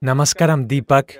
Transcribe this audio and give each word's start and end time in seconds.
Namaskaram, 0.00 0.68
Deepak. 0.68 1.18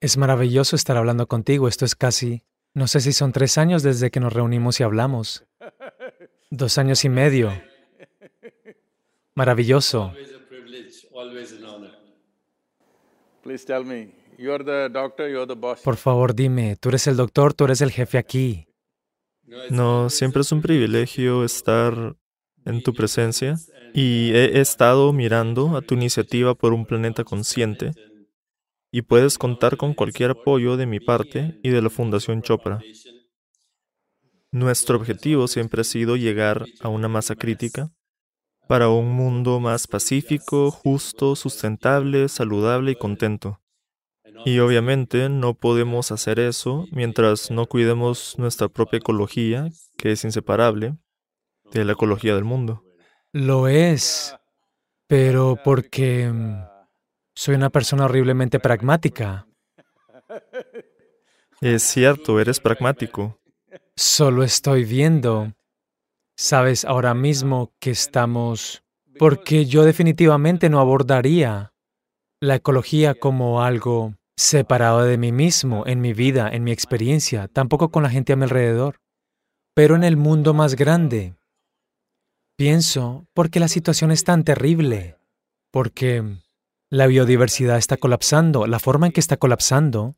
Es 0.00 0.16
maravilloso 0.16 0.76
estar 0.76 0.96
hablando 0.96 1.26
contigo. 1.26 1.68
Esto 1.68 1.84
es 1.84 1.94
casi, 1.94 2.42
no 2.74 2.86
sé 2.86 3.00
si 3.00 3.12
son 3.12 3.32
tres 3.32 3.58
años 3.58 3.82
desde 3.82 4.10
que 4.10 4.20
nos 4.20 4.32
reunimos 4.32 4.80
y 4.80 4.82
hablamos. 4.82 5.44
Dos 6.50 6.78
años 6.78 7.04
y 7.04 7.08
medio. 7.08 7.52
Maravilloso. 9.34 10.12
Por 15.84 15.96
favor, 15.96 16.34
dime, 16.34 16.76
tú 16.76 16.88
eres 16.88 17.06
el 17.06 17.16
doctor, 17.16 17.54
tú 17.54 17.64
eres 17.64 17.80
el 17.80 17.90
jefe 17.90 18.18
aquí. 18.18 18.68
No, 19.70 20.08
siempre 20.10 20.42
es 20.42 20.52
un 20.52 20.62
privilegio 20.62 21.44
estar 21.44 22.16
en 22.64 22.82
tu 22.82 22.94
presencia 22.94 23.56
y 23.94 24.30
he 24.32 24.60
estado 24.60 25.12
mirando 25.12 25.76
a 25.76 25.82
tu 25.82 25.94
iniciativa 25.94 26.54
por 26.54 26.72
un 26.72 26.86
planeta 26.86 27.24
consciente 27.24 27.92
y 28.90 29.02
puedes 29.02 29.38
contar 29.38 29.76
con 29.76 29.94
cualquier 29.94 30.30
apoyo 30.30 30.76
de 30.76 30.86
mi 30.86 31.00
parte 31.00 31.58
y 31.62 31.70
de 31.70 31.82
la 31.82 31.90
Fundación 31.90 32.42
Chopra. 32.42 32.80
Nuestro 34.50 34.96
objetivo 34.96 35.46
siempre 35.46 35.82
ha 35.82 35.84
sido 35.84 36.16
llegar 36.16 36.64
a 36.80 36.88
una 36.88 37.08
masa 37.08 37.36
crítica 37.36 37.90
para 38.66 38.88
un 38.88 39.12
mundo 39.12 39.60
más 39.60 39.86
pacífico, 39.86 40.70
justo, 40.70 41.36
sustentable, 41.36 42.28
saludable 42.28 42.92
y 42.92 42.96
contento. 42.96 43.60
Y 44.44 44.60
obviamente 44.60 45.28
no 45.28 45.54
podemos 45.54 46.12
hacer 46.12 46.38
eso 46.38 46.86
mientras 46.92 47.50
no 47.50 47.66
cuidemos 47.66 48.36
nuestra 48.38 48.68
propia 48.68 48.98
ecología, 48.98 49.68
que 49.96 50.12
es 50.12 50.24
inseparable 50.24 50.96
de 51.72 51.84
la 51.84 51.92
ecología 51.92 52.34
del 52.34 52.44
mundo. 52.44 52.84
Lo 53.32 53.68
es, 53.68 54.36
pero 55.06 55.58
porque 55.62 56.30
mm, 56.32 56.64
soy 57.34 57.54
una 57.54 57.70
persona 57.70 58.06
horriblemente 58.06 58.58
pragmática. 58.58 59.46
Es 61.60 61.82
cierto, 61.82 62.40
eres 62.40 62.60
pragmático. 62.60 63.40
Solo 63.96 64.44
estoy 64.44 64.84
viendo, 64.84 65.52
sabes, 66.36 66.84
ahora 66.84 67.14
mismo 67.14 67.72
que 67.80 67.90
estamos, 67.90 68.84
porque 69.18 69.66
yo 69.66 69.84
definitivamente 69.84 70.70
no 70.70 70.78
abordaría 70.78 71.72
la 72.40 72.54
ecología 72.54 73.14
como 73.14 73.62
algo 73.62 74.14
separado 74.36 75.02
de 75.02 75.18
mí 75.18 75.32
mismo, 75.32 75.84
en 75.86 76.00
mi 76.00 76.12
vida, 76.12 76.48
en 76.48 76.62
mi 76.62 76.70
experiencia, 76.70 77.48
tampoco 77.48 77.90
con 77.90 78.04
la 78.04 78.10
gente 78.10 78.32
a 78.32 78.36
mi 78.36 78.44
alrededor, 78.44 79.00
pero 79.74 79.96
en 79.96 80.04
el 80.04 80.16
mundo 80.16 80.54
más 80.54 80.76
grande. 80.76 81.34
Pienso, 82.58 83.26
porque 83.34 83.60
la 83.60 83.68
situación 83.68 84.10
es 84.10 84.24
tan 84.24 84.42
terrible, 84.42 85.16
porque 85.70 86.24
la 86.90 87.06
biodiversidad 87.06 87.78
está 87.78 87.96
colapsando, 87.96 88.66
la 88.66 88.80
forma 88.80 89.06
en 89.06 89.12
que 89.12 89.20
está 89.20 89.36
colapsando. 89.36 90.16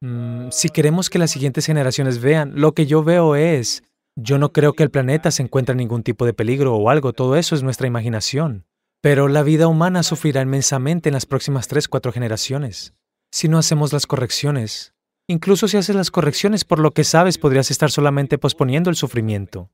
Mm, 0.00 0.50
si 0.50 0.68
queremos 0.68 1.10
que 1.10 1.18
las 1.18 1.32
siguientes 1.32 1.66
generaciones 1.66 2.20
vean, 2.20 2.52
lo 2.54 2.72
que 2.72 2.86
yo 2.86 3.02
veo 3.02 3.34
es, 3.36 3.82
yo 4.16 4.38
no 4.38 4.52
creo 4.52 4.74
que 4.74 4.84
el 4.84 4.90
planeta 4.90 5.30
se 5.30 5.42
encuentre 5.42 5.72
en 5.72 5.78
ningún 5.78 6.04
tipo 6.04 6.24
de 6.24 6.34
peligro 6.34 6.76
o 6.76 6.88
algo, 6.88 7.12
todo 7.12 7.36
eso 7.36 7.54
es 7.54 7.62
nuestra 7.62 7.86
imaginación. 7.88 8.64
Pero 9.00 9.26
la 9.26 9.42
vida 9.42 9.66
humana 9.66 10.04
sufrirá 10.04 10.40
inmensamente 10.42 11.08
en 11.08 11.14
las 11.14 11.26
próximas 11.26 11.66
tres, 11.66 11.88
cuatro 11.88 12.12
generaciones 12.12 12.94
si 13.32 13.48
no 13.48 13.58
hacemos 13.58 13.92
las 13.92 14.06
correcciones. 14.06 14.94
Incluso 15.26 15.66
si 15.66 15.78
haces 15.78 15.96
las 15.96 16.10
correcciones 16.10 16.64
por 16.64 16.78
lo 16.78 16.90
que 16.92 17.02
sabes, 17.02 17.38
podrías 17.38 17.70
estar 17.70 17.90
solamente 17.90 18.38
posponiendo 18.38 18.90
el 18.90 18.96
sufrimiento. 18.96 19.70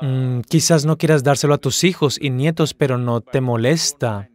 Mm, 0.00 0.40
quizás 0.40 0.84
no 0.84 0.98
quieras 0.98 1.22
dárselo 1.22 1.54
a 1.54 1.58
tus 1.58 1.84
hijos 1.84 2.18
y 2.20 2.30
nietos, 2.30 2.74
pero 2.74 2.98
no 2.98 3.20
te 3.20 3.40
molesta. 3.40 4.28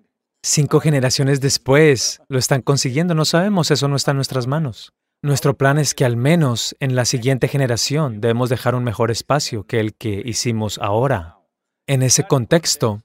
Cinco 0.44 0.80
generaciones 0.80 1.40
después 1.40 2.22
lo 2.28 2.40
están 2.40 2.62
consiguiendo, 2.62 3.14
no 3.14 3.26
sabemos, 3.26 3.70
eso 3.70 3.88
no 3.88 3.96
está 3.96 4.12
en 4.12 4.18
nuestras 4.18 4.48
manos. 4.48 4.92
Nuestro 5.24 5.56
plan 5.56 5.78
es 5.78 5.94
que 5.94 6.04
al 6.04 6.18
menos 6.18 6.76
en 6.80 6.96
la 6.96 7.06
siguiente 7.06 7.48
generación 7.48 8.22
debemos 8.22 8.50
dejar 8.50 8.74
un 8.74 8.84
mejor 8.84 9.12
espacio 9.12 9.66
que 9.66 9.80
el 9.80 9.94
que 9.94 10.24
hicimos 10.26 10.80
ahora. 10.80 11.38
En 11.86 12.02
ese 12.02 12.24
contexto, 12.24 13.04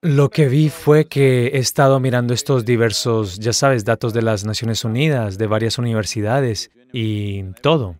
lo 0.00 0.30
que 0.30 0.48
vi 0.48 0.70
fue 0.70 1.08
que 1.08 1.48
he 1.48 1.58
estado 1.58 2.00
mirando 2.00 2.32
estos 2.32 2.64
diversos, 2.64 3.38
ya 3.38 3.52
sabes, 3.52 3.84
datos 3.84 4.14
de 4.14 4.22
las 4.22 4.46
Naciones 4.46 4.82
Unidas, 4.84 5.36
de 5.36 5.46
varias 5.46 5.76
universidades 5.76 6.70
y 6.92 7.42
todo. 7.60 7.96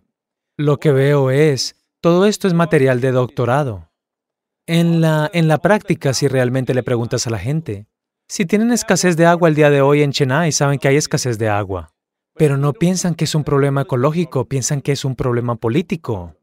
Lo 0.57 0.77
que 0.77 0.91
veo 0.91 1.29
es, 1.29 1.75
todo 2.01 2.25
esto 2.25 2.47
es 2.47 2.55
material 2.55 3.01
de 3.01 3.11
doctorado. 3.11 3.88
En 4.71 5.01
la, 5.01 5.31
en 5.33 5.47
la 5.47 5.57
práctica, 5.57 6.13
si 6.13 6.27
realmente 6.27 6.75
le 6.75 6.83
preguntas 6.83 7.25
a 7.25 7.31
la 7.31 7.39
gente, 7.39 7.87
si 8.27 8.45
tienen 8.45 8.71
escasez 8.71 9.17
de 9.17 9.25
agua 9.25 9.49
el 9.49 9.55
día 9.55 9.71
de 9.71 9.81
hoy 9.81 10.03
en 10.03 10.11
Chennai, 10.11 10.51
saben 10.51 10.77
que 10.77 10.87
hay 10.87 10.95
escasez 10.95 11.39
de 11.39 11.49
agua, 11.49 11.95
pero 12.35 12.55
no 12.55 12.73
piensan 12.73 13.15
que 13.15 13.23
es 13.23 13.33
un 13.33 13.43
problema 13.43 13.81
ecológico, 13.81 14.45
piensan 14.45 14.81
que 14.81 14.91
es 14.91 15.05
un 15.05 15.15
problema 15.15 15.55
político. 15.55 16.35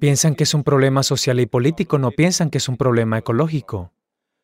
Piensan 0.00 0.34
que 0.34 0.44
es 0.44 0.54
un 0.54 0.64
problema 0.64 1.02
social 1.02 1.40
y 1.40 1.44
político, 1.44 1.98
no 1.98 2.10
piensan 2.10 2.48
que 2.48 2.56
es 2.56 2.70
un 2.70 2.78
problema 2.78 3.18
ecológico. 3.18 3.92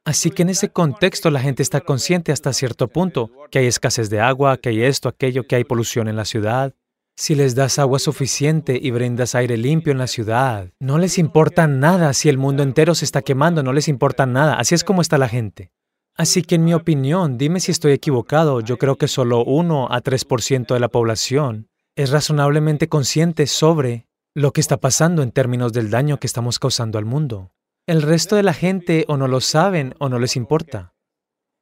Así 0.04 0.31
que 0.31 0.42
en 0.42 0.50
ese 0.50 0.69
contexto 0.69 1.31
la 1.31 1.41
gente 1.41 1.62
está 1.62 1.81
consciente 1.81 2.31
hasta 2.31 2.53
cierto 2.53 2.88
punto 2.88 3.31
que 3.50 3.60
hay 3.60 3.69
escasez 3.69 4.10
de 4.10 4.21
agua, 4.21 4.59
que 4.59 4.69
hay 4.69 4.82
esto, 4.82 5.09
aquello, 5.09 5.47
que 5.47 5.56
hay 5.56 5.65
polución 5.65 6.09
en 6.09 6.16
la 6.16 6.27
ciudad. 6.27 6.75
Si 7.20 7.34
les 7.34 7.54
das 7.54 7.78
agua 7.78 7.98
suficiente 7.98 8.81
y 8.81 8.92
brindas 8.92 9.34
aire 9.34 9.58
limpio 9.58 9.92
en 9.92 9.98
la 9.98 10.06
ciudad, 10.06 10.70
no 10.81 10.97
les 10.97 11.19
importa 11.19 11.66
nada 11.66 12.14
si 12.14 12.31
el 12.31 12.38
mundo 12.38 12.62
entero 12.62 12.94
se 12.94 13.04
está 13.04 13.20
quemando, 13.20 13.62
no 13.62 13.75
les 13.75 13.88
importa 13.88 14.25
nada. 14.25 14.54
Así 14.54 14.75
es 14.75 14.84
como 14.84 15.03
está 15.03 15.19
la 15.19 15.28
gente. 15.28 15.70
Así 16.16 16.41
que 16.41 16.54
en 16.54 16.64
mi 16.64 16.72
opinión, 16.72 17.36
dime 17.36 17.60
si 17.60 17.72
estoy 17.72 17.92
equivocado, 17.92 18.62
yo 18.62 18.78
creo 18.78 18.97
que 18.97 19.06
solo 19.06 19.44
1 19.44 19.88
a 19.91 20.03
3% 20.03 20.72
de 20.72 20.80
la 20.80 20.88
población 20.88 21.69
es 21.94 22.09
razonablemente 22.09 22.88
consciente 22.88 23.47
sobre 23.47 24.09
lo 24.34 24.54
que 24.54 24.62
está 24.62 24.78
pasando 24.78 25.22
en 25.22 25.30
términos 25.30 25.75
del 25.75 25.91
daño 25.91 26.19
que 26.19 26.26
estamos 26.26 26.59
causando 26.59 26.97
al 26.97 27.04
mundo. 27.04 27.53
El 27.86 28.00
resto 28.00 28.34
de 28.34 28.44
la 28.44 28.54
gente 28.54 29.04
o 29.09 29.19
no 29.19 29.28
lo 29.28 29.42
saben 29.42 29.94
o 29.98 30.09
no 30.09 30.19
les 30.19 30.36
importa. 30.36 30.94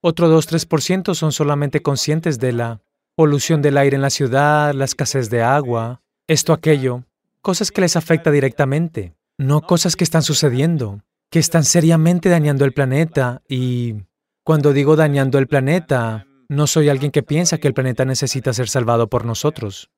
Otro 0.02 0.32
2-3% 0.32 1.14
son 1.16 1.32
solamente 1.32 1.82
conscientes 1.82 2.38
de 2.38 2.52
la 2.52 2.80
polución 3.18 3.62
del 3.62 3.78
aire 3.78 3.96
en 3.96 4.02
la 4.02 4.10
ciudad, 4.10 4.72
la 4.74 4.84
escasez 4.84 5.28
de 5.28 5.42
agua, 5.42 6.02
esto, 6.28 6.52
aquello, 6.52 7.02
cosas 7.42 7.72
que 7.72 7.80
les 7.80 7.96
afecta 7.96 8.30
directamente, 8.30 9.16
no 9.36 9.62
cosas 9.62 9.96
que 9.96 10.04
están 10.04 10.22
sucediendo, 10.22 11.00
que 11.28 11.40
están 11.40 11.64
seriamente 11.64 12.28
dañando 12.28 12.64
el 12.64 12.72
planeta 12.72 13.42
y 13.48 14.04
cuando 14.44 14.72
digo 14.72 14.94
dañando 14.94 15.38
el 15.38 15.48
planeta, 15.48 16.28
no 16.48 16.68
soy 16.68 16.90
alguien 16.90 17.10
que 17.10 17.24
piensa 17.24 17.58
que 17.58 17.66
el 17.66 17.74
planeta 17.74 18.04
necesita 18.04 18.52
ser 18.52 18.68
salvado 18.68 19.08
por 19.08 19.24
nosotros. 19.24 19.90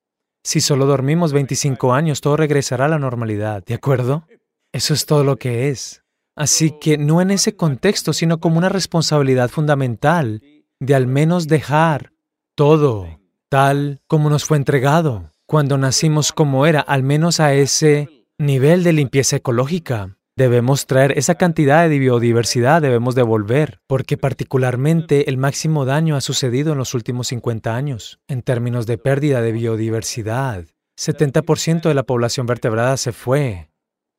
Si 0.43 0.59
solo 0.59 0.87
dormimos 0.87 1.31
25 1.31 1.93
años, 1.93 2.21
todo 2.21 2.37
regresará 2.37 2.85
a 2.85 2.89
la 2.89 2.97
normalidad, 2.97 3.63
¿de 3.63 3.75
acuerdo? 3.75 4.25
Eso 4.73 4.95
es 4.95 5.05
todo 5.05 5.23
lo 5.23 5.37
que 5.37 5.69
es. 5.69 6.01
Así 6.35 6.73
que 6.81 6.97
no 6.97 7.21
en 7.21 7.29
ese 7.29 7.55
contexto, 7.55 8.13
sino 8.13 8.39
como 8.39 8.57
una 8.57 8.69
responsabilidad 8.69 9.51
fundamental 9.51 10.41
de 10.79 10.95
al 10.95 11.05
menos 11.05 11.47
dejar 11.47 12.13
todo 12.55 13.19
tal 13.49 14.01
como 14.07 14.29
nos 14.29 14.45
fue 14.45 14.57
entregado 14.57 15.31
cuando 15.45 15.77
nacimos 15.77 16.31
como 16.31 16.65
era, 16.65 16.79
al 16.79 17.03
menos 17.03 17.39
a 17.39 17.53
ese 17.53 18.25
nivel 18.37 18.83
de 18.83 18.93
limpieza 18.93 19.35
ecológica. 19.35 20.17
Debemos 20.37 20.87
traer 20.87 21.17
esa 21.17 21.35
cantidad 21.35 21.89
de 21.89 21.99
biodiversidad, 21.99 22.81
debemos 22.81 23.15
devolver, 23.15 23.79
porque 23.85 24.17
particularmente 24.17 25.29
el 25.29 25.37
máximo 25.37 25.83
daño 25.83 26.15
ha 26.15 26.21
sucedido 26.21 26.71
en 26.71 26.77
los 26.77 26.93
últimos 26.93 27.27
50 27.27 27.75
años, 27.75 28.19
en 28.29 28.41
términos 28.41 28.85
de 28.85 28.97
pérdida 28.97 29.41
de 29.41 29.51
biodiversidad. 29.51 30.65
70% 30.97 31.81
de 31.81 31.93
la 31.93 32.03
población 32.03 32.45
vertebrada 32.45 32.95
se 32.95 33.11
fue 33.11 33.69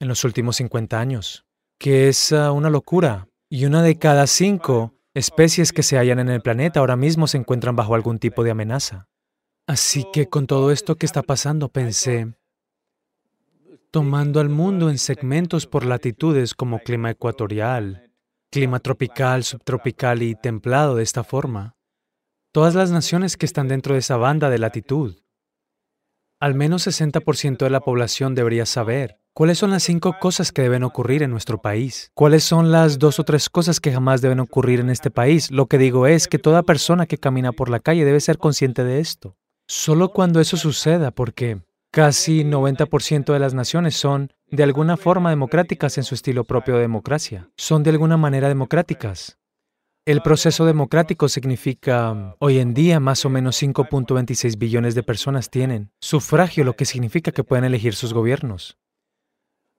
en 0.00 0.08
los 0.08 0.24
últimos 0.24 0.56
50 0.56 1.00
años 1.00 1.46
que 1.82 2.08
es 2.08 2.32
ah, 2.32 2.52
una 2.52 2.70
locura. 2.70 3.26
Y 3.50 3.64
una 3.66 3.82
de 3.82 3.98
cada 3.98 4.28
cinco 4.28 4.94
especies 5.14 5.72
que 5.72 5.82
se 5.82 5.96
hallan 5.96 6.18
en 6.18 6.28
el 6.28 6.40
planeta 6.40 6.80
ahora 6.80 6.96
mismo 6.96 7.26
se 7.26 7.38
encuentran 7.38 7.76
bajo 7.76 7.94
algún 7.94 8.18
tipo 8.18 8.44
de 8.44 8.50
amenaza. 8.50 9.08
Así 9.66 10.06
que 10.12 10.28
con 10.28 10.46
todo 10.46 10.72
esto 10.72 10.96
que 10.96 11.06
está 11.06 11.22
pasando 11.22 11.68
pensé, 11.68 12.34
tomando 13.90 14.40
al 14.40 14.48
mundo 14.48 14.90
en 14.90 14.98
segmentos 14.98 15.66
por 15.66 15.84
latitudes 15.84 16.54
como 16.54 16.80
clima 16.80 17.10
ecuatorial, 17.10 18.10
clima 18.50 18.80
tropical, 18.80 19.44
subtropical 19.44 20.22
y 20.22 20.34
templado 20.34 20.96
de 20.96 21.02
esta 21.02 21.24
forma, 21.24 21.76
todas 22.52 22.74
las 22.74 22.90
naciones 22.90 23.36
que 23.36 23.46
están 23.46 23.68
dentro 23.68 23.94
de 23.94 24.00
esa 24.00 24.16
banda 24.16 24.50
de 24.50 24.58
latitud, 24.58 25.22
al 26.40 26.54
menos 26.54 26.86
60% 26.86 27.58
de 27.58 27.70
la 27.70 27.80
población 27.80 28.34
debería 28.34 28.66
saber 28.66 29.21
¿Cuáles 29.34 29.56
son 29.56 29.70
las 29.70 29.82
cinco 29.82 30.16
cosas 30.20 30.52
que 30.52 30.60
deben 30.60 30.82
ocurrir 30.82 31.22
en 31.22 31.30
nuestro 31.30 31.56
país? 31.56 32.10
¿Cuáles 32.12 32.44
son 32.44 32.70
las 32.70 32.98
dos 32.98 33.18
o 33.18 33.24
tres 33.24 33.48
cosas 33.48 33.80
que 33.80 33.90
jamás 33.90 34.20
deben 34.20 34.40
ocurrir 34.40 34.78
en 34.78 34.90
este 34.90 35.10
país? 35.10 35.50
Lo 35.50 35.68
que 35.68 35.78
digo 35.78 36.06
es 36.06 36.28
que 36.28 36.38
toda 36.38 36.62
persona 36.62 37.06
que 37.06 37.16
camina 37.16 37.52
por 37.52 37.70
la 37.70 37.80
calle 37.80 38.04
debe 38.04 38.20
ser 38.20 38.36
consciente 38.36 38.84
de 38.84 39.00
esto. 39.00 39.34
Solo 39.66 40.10
cuando 40.10 40.38
eso 40.38 40.58
suceda, 40.58 41.12
porque 41.12 41.62
casi 41.90 42.44
90% 42.44 43.32
de 43.32 43.38
las 43.38 43.54
naciones 43.54 43.96
son 43.96 44.34
de 44.50 44.64
alguna 44.64 44.98
forma 44.98 45.30
democráticas 45.30 45.96
en 45.96 46.04
su 46.04 46.14
estilo 46.14 46.44
propio 46.44 46.74
de 46.74 46.82
democracia. 46.82 47.48
Son 47.56 47.82
de 47.82 47.88
alguna 47.88 48.18
manera 48.18 48.48
democráticas. 48.48 49.38
El 50.04 50.20
proceso 50.20 50.66
democrático 50.66 51.30
significa, 51.30 52.36
hoy 52.38 52.58
en 52.58 52.74
día, 52.74 53.00
más 53.00 53.24
o 53.24 53.30
menos 53.30 53.62
5.26 53.62 54.58
billones 54.58 54.94
de 54.94 55.02
personas 55.02 55.48
tienen 55.48 55.90
sufragio, 56.02 56.64
lo 56.64 56.76
que 56.76 56.84
significa 56.84 57.32
que 57.32 57.44
pueden 57.44 57.64
elegir 57.64 57.94
sus 57.94 58.12
gobiernos. 58.12 58.76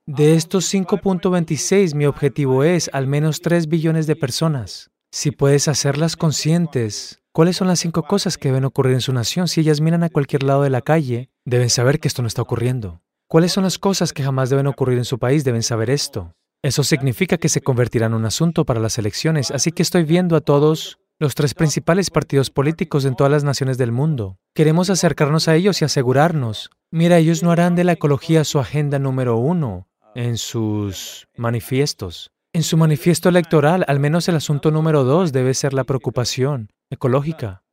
De 0.06 0.36
estos 0.36 0.74
5.26, 0.74 1.96
mi 1.96 2.06
objetivo 2.06 2.66
es 2.66 2.90
al 2.92 3.08
menos 3.08 3.40
3 3.40 3.70
billones 3.70 4.06
de 4.06 4.18
personas. 4.18 4.92
Si 5.14 5.32
puedes 5.32 5.70
hacerlas 5.70 6.18
conscientes, 6.18 7.24
¿cuáles 7.32 7.56
son 7.56 7.70
las 7.70 7.80
cinco 7.80 8.04
cosas 8.04 8.38
que 8.38 8.50
deben 8.50 8.66
ocurrir 8.66 8.96
en 8.96 9.00
su 9.00 9.14
nación? 9.14 9.48
Si 9.48 9.62
ellas 9.62 9.80
miran 9.80 10.04
a 10.04 10.10
cualquier 10.10 10.44
lado 10.44 10.64
de 10.64 10.70
la 10.70 10.82
calle, 10.82 11.30
deben 11.46 11.70
saber 11.70 12.02
que 12.02 12.10
esto 12.10 12.22
no 12.22 12.28
está 12.28 12.42
ocurriendo. 12.42 13.02
¿Cuáles 13.30 13.54
son 13.54 13.64
las 13.64 13.80
cosas 13.80 14.12
que 14.12 14.24
jamás 14.24 14.50
deben 14.50 14.68
ocurrir 14.68 14.98
en 14.98 15.06
su 15.06 15.20
país? 15.20 15.46
Deben 15.46 15.64
saber 15.64 15.90
esto. 15.90 16.36
Eso 16.62 16.84
significa 16.84 17.38
que 17.38 17.48
se 17.48 17.62
convertirá 17.62 18.08
en 18.08 18.14
un 18.14 18.26
asunto 18.26 18.66
para 18.66 18.82
las 18.82 18.98
elecciones, 18.98 19.52
así 19.52 19.72
que 19.72 19.84
estoy 19.84 20.04
viendo 20.04 20.36
a 20.36 20.42
todos 20.42 21.00
los 21.18 21.34
tres 21.34 21.54
principales 21.54 22.10
partidos 22.10 22.50
políticos 22.50 23.06
en 23.06 23.16
todas 23.16 23.32
las 23.32 23.46
naciones 23.46 23.78
del 23.78 23.94
mundo. 23.94 24.38
Queremos 24.54 24.90
acercarnos 24.90 25.48
a 25.48 25.56
ellos 25.56 25.82
y 25.82 25.86
asegurarnos. 25.86 26.72
Mira, 26.92 27.20
ellos 27.20 27.42
no 27.42 27.52
harán 27.52 27.76
de 27.76 27.86
la 27.86 27.94
ecología 27.94 28.44
su 28.44 28.60
agenda 28.60 29.00
número 29.00 29.38
uno 29.38 29.88
en 30.16 30.38
sus 30.38 31.28
manifiestos. 31.36 32.32
En 32.54 32.64
su 32.64 32.78
manifiesto 32.78 33.30
electoral, 33.30 33.84
al 33.88 34.00
menos 34.00 34.28
el 34.30 34.36
asunto 34.36 34.70
número 34.70 35.04
dos 35.04 35.32
debe 35.32 35.54
ser 35.54 35.74
la 35.74 35.84
preocupación 35.84 36.72
ecológica. 36.90 37.64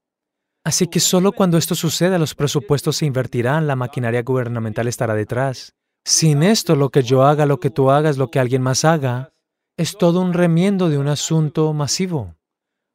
Así 0.65 0.87
que 0.87 1.01
solo 1.01 1.33
cuando 1.33 1.59
esto 1.59 1.75
suceda 1.75 2.19
los 2.19 2.35
presupuestos 2.35 2.97
se 2.97 3.07
invertirán, 3.07 3.67
la 3.67 3.77
maquinaria 3.77 4.23
gubernamental 4.23 4.89
estará 4.89 5.15
detrás. 5.15 5.75
Sin 6.05 6.43
esto, 6.43 6.77
lo 6.77 6.91
que 6.91 7.03
yo 7.03 7.25
haga, 7.25 7.47
lo 7.47 7.61
que 7.61 7.71
tú 7.71 7.91
hagas, 7.91 8.17
lo 8.17 8.31
que 8.31 8.41
alguien 8.41 8.63
más 8.63 8.85
haga, 8.85 9.33
es 9.77 9.97
todo 9.97 10.21
un 10.21 10.33
remiendo 10.33 10.89
de 10.89 10.99
un 10.99 11.09
asunto 11.09 11.73
masivo. 11.73 12.37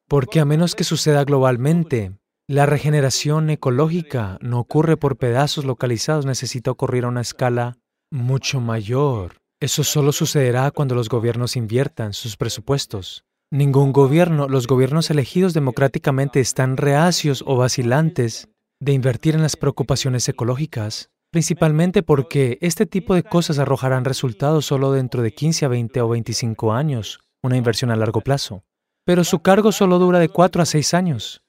Porque 0.08 0.40
a 0.40 0.46
menos 0.46 0.76
que 0.76 0.84
suceda 0.84 1.24
globalmente, 1.24 2.18
la 2.48 2.66
regeneración 2.68 3.50
ecológica 3.50 4.38
no 4.42 4.60
ocurre 4.60 4.98
por 4.98 5.18
pedazos 5.18 5.66
localizados, 5.66 6.26
necesita 6.26 6.72
ocurrir 6.72 7.06
a 7.06 7.08
una 7.08 7.22
escala 7.22 7.78
mucho 8.12 8.62
mayor. 8.62 9.38
Eso 9.62 9.84
solo 9.84 10.12
sucederá 10.12 10.72
cuando 10.72 10.96
los 10.96 11.10
gobiernos 11.10 11.56
inviertan 11.56 12.14
sus 12.14 12.38
presupuestos. 12.38 13.24
Ningún 13.52 13.94
gobierno, 13.94 14.48
los 14.48 14.68
gobiernos 14.68 15.10
elegidos 15.10 15.54
democráticamente 15.54 16.40
están 16.40 16.78
reacios 16.78 17.44
o 17.46 17.56
vacilantes 17.56 18.50
de 18.82 18.94
invertir 18.94 19.36
en 19.36 19.42
las 19.42 19.56
preocupaciones 19.56 20.28
ecológicas 20.28 21.10
principalmente 21.36 22.02
porque 22.02 22.58
este 22.62 22.86
tipo 22.86 23.14
de 23.14 23.22
cosas 23.22 23.60
arrojarán 23.60 24.06
resultados 24.06 24.66
solo 24.68 24.94
dentro 24.94 25.22
de 25.22 25.34
15 25.34 25.66
a 25.66 25.68
20 25.68 26.00
o 26.00 26.08
25 26.08 26.72
años, 26.72 27.20
una 27.44 27.58
inversión 27.58 27.92
a 27.92 27.98
largo 27.98 28.22
plazo. 28.22 28.64
Pero 29.06 29.26
su 29.26 29.40
cargo 29.40 29.74
solo 29.74 30.00
dura 30.00 30.20
de 30.20 30.30
4 30.30 30.62
a 30.62 30.66
6 30.66 30.94
años. 30.94 31.44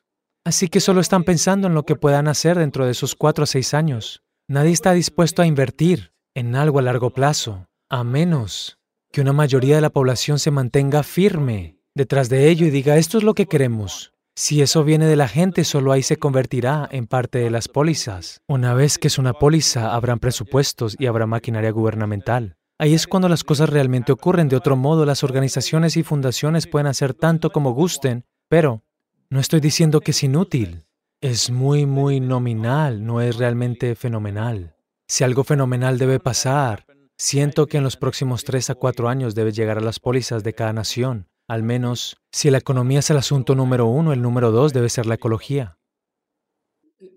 Así 0.45 0.67
que 0.67 0.81
solo 0.81 1.01
están 1.01 1.23
pensando 1.23 1.69
en 1.69 1.75
lo 1.75 1.85
que 1.85 1.95
puedan 1.95 2.27
hacer 2.27 2.59
dentro 2.59 2.85
de 2.85 2.91
esos 2.91 3.15
4 3.15 3.45
a 3.45 3.47
6 3.47 3.75
años. 3.75 4.25
Nadie 4.49 4.73
está 4.73 4.93
dispuesto 4.93 5.41
a 5.41 5.47
invertir 5.47 6.11
en 6.37 6.55
algo 6.55 6.79
a 6.79 6.83
largo 6.83 7.11
plazo, 7.11 7.67
a 7.89 8.05
menos 8.05 8.79
que 9.11 9.23
una 9.23 9.33
mayoría 9.33 9.77
de 9.77 9.81
la 9.81 9.89
población 9.89 10.39
se 10.39 10.51
mantenga 10.51 11.03
firme 11.03 11.81
detrás 11.95 12.29
de 12.29 12.51
ello 12.51 12.67
y 12.67 12.71
diga, 12.71 12.99
esto 12.99 13.17
es 13.17 13.25
lo 13.25 13.33
que 13.33 13.47
queremos. 13.47 14.13
Si 14.35 14.61
eso 14.61 14.85
viene 14.85 15.07
de 15.07 15.17
la 15.17 15.29
gente, 15.29 15.65
solo 15.65 15.93
ahí 15.93 16.03
se 16.03 16.19
convertirá 16.19 16.87
en 16.93 17.07
parte 17.07 17.39
de 17.39 17.49
las 17.49 17.69
pólizas. 17.69 18.43
Una 18.47 18.75
vez 18.75 18.99
que 18.99 19.09
es 19.09 19.17
una 19.17 19.33
póliza, 19.33 19.95
habrán 19.95 20.19
presupuestos 20.19 20.95
y 20.99 21.07
habrá 21.07 21.27
maquinaria 21.27 21.71
gubernamental. 21.71 22.59
Ahí 22.79 22.93
es 22.93 23.07
cuando 23.07 23.31
las 23.31 23.43
cosas 23.43 23.71
realmente 23.71 24.13
ocurren. 24.13 24.51
De 24.51 24.57
otro 24.57 24.77
modo, 24.77 25.07
las 25.07 25.25
organizaciones 25.25 25.97
y 25.97 26.03
fundaciones 26.03 26.67
pueden 26.67 26.87
hacer 26.87 27.15
tanto 27.15 27.49
como 27.49 27.71
gusten, 27.71 28.27
pero 28.51 28.83
no 29.31 29.41
estoy 29.41 29.61
diciendo 29.61 30.03
que 30.03 30.11
es 30.11 30.23
inútil. 30.23 30.85
Es 31.23 31.51
muy, 31.51 31.87
muy 31.87 32.21
nominal, 32.21 33.07
no 33.07 33.23
es 33.23 33.39
realmente 33.39 33.95
fenomenal. 33.95 34.76
Si 35.09 35.23
algo 35.23 35.45
fenomenal 35.45 35.99
debe 35.99 36.19
pasar, 36.19 36.85
siento 37.17 37.67
que 37.67 37.79
en 37.79 37.85
los 37.85 37.97
próximos 37.97 38.43
tres 38.43 38.71
a 38.71 38.75
cuatro 38.75 39.09
años 39.09 39.35
debe 39.37 39.53
llegar 39.53 39.79
a 39.79 39.83
las 39.83 40.01
pólizas 40.01 40.43
de 40.43 40.53
cada 40.53 40.73
nación. 40.73 41.29
Al 41.49 41.63
menos, 41.63 42.17
si 42.33 42.51
la 42.51 42.59
economía 42.59 42.99
es 42.99 43.11
el 43.11 43.17
asunto 43.17 43.55
número 43.55 43.87
uno, 43.87 44.13
el 44.13 44.21
número 44.21 44.51
dos 44.51 44.73
debe 44.73 44.89
ser 44.89 45.07
la 45.07 45.15
ecología. 45.15 45.79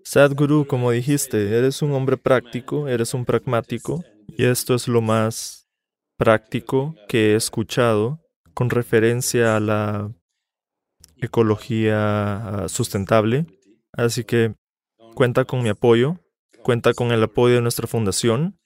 Sadhguru, 0.04 0.66
como 0.66 0.92
dijiste, 0.92 1.58
eres 1.58 1.82
un 1.82 1.92
hombre 1.92 2.16
práctico, 2.16 2.86
eres 2.86 3.12
un 3.12 3.24
pragmático, 3.24 4.04
y 4.28 4.44
esto 4.44 4.76
es 4.76 4.86
lo 4.86 5.00
más 5.00 5.68
práctico 6.16 6.94
que 7.08 7.32
he 7.32 7.34
escuchado 7.34 8.20
con 8.54 8.70
referencia 8.70 9.56
a 9.56 9.60
la 9.60 10.12
ecología 11.16 12.66
sustentable. 12.68 13.46
Así 13.92 14.22
que 14.22 14.54
cuenta 15.14 15.44
con 15.44 15.62
mi 15.62 15.70
apoyo, 15.70 16.20
cuenta 16.62 16.94
con 16.94 17.12
el 17.12 17.22
apoyo 17.22 17.56
de 17.56 17.62
nuestra 17.62 17.86
fundación 17.86 18.58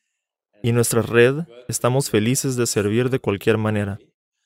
y 0.62 0.73
nuestra 0.73 1.02
red. 1.02 1.44
Estamos 1.69 2.11
felices 2.11 2.56
de 2.56 2.67
servir 2.67 3.11
de 3.11 3.19
cualquier 3.19 3.58
manera. 3.58 3.99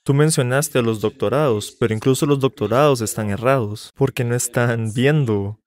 Tú 0.04 0.14
mencionaste 0.14 0.78
a 0.78 0.82
los 0.82 1.00
doctorados, 1.00 1.76
pero 1.78 1.94
incluso 1.94 2.26
los 2.26 2.40
doctorados 2.40 3.00
están 3.00 3.30
errados 3.30 3.92
porque 3.94 4.24
no 4.24 4.34
están 4.34 4.92
viendo 4.94 5.60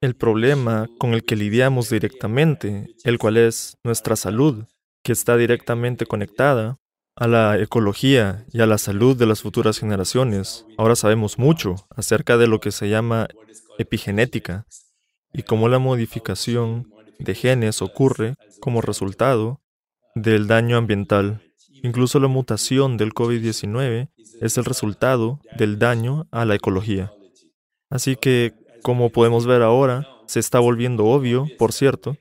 el 0.00 0.14
problema 0.14 0.86
con 0.98 1.14
el 1.14 1.24
que 1.24 1.34
lidiamos 1.34 1.88
directamente, 1.88 2.94
el 3.04 3.18
cual 3.18 3.38
es 3.38 3.78
nuestra 3.82 4.16
salud, 4.16 4.64
que 5.02 5.12
está 5.12 5.36
directamente 5.36 6.04
conectada 6.04 6.76
a 7.16 7.26
la 7.26 7.58
ecología 7.58 8.44
y 8.52 8.60
a 8.60 8.66
la 8.66 8.76
salud 8.76 9.16
de 9.16 9.26
las 9.26 9.42
futuras 9.42 9.78
generaciones. 9.78 10.66
Ahora 10.76 10.96
sabemos 10.96 11.38
mucho 11.38 11.86
acerca 11.90 12.36
de 12.36 12.48
lo 12.48 12.60
que 12.60 12.72
se 12.72 12.88
llama 12.88 13.28
epigenética 13.78 14.66
y 15.32 15.42
cómo 15.42 15.68
la 15.68 15.78
modificación 15.78 16.92
de 17.18 17.34
genes 17.34 17.82
ocurre 17.82 18.34
como 18.60 18.80
resultado 18.80 19.60
del 20.14 20.46
daño 20.46 20.76
ambiental. 20.76 21.42
Incluso 21.82 22.20
la 22.20 22.28
mutación 22.28 22.96
del 22.96 23.12
COVID-19 23.12 24.08
es 24.40 24.58
el 24.58 24.64
resultado 24.64 25.40
del 25.56 25.78
daño 25.78 26.26
a 26.30 26.44
la 26.44 26.54
ecología. 26.54 27.12
Así 27.90 28.16
que, 28.16 28.54
como 28.82 29.10
podemos 29.10 29.46
ver 29.46 29.62
ahora, 29.62 30.08
se 30.26 30.40
está 30.40 30.58
volviendo 30.58 31.04
obvio, 31.04 31.46
por 31.58 31.72
cierto, 31.72 32.16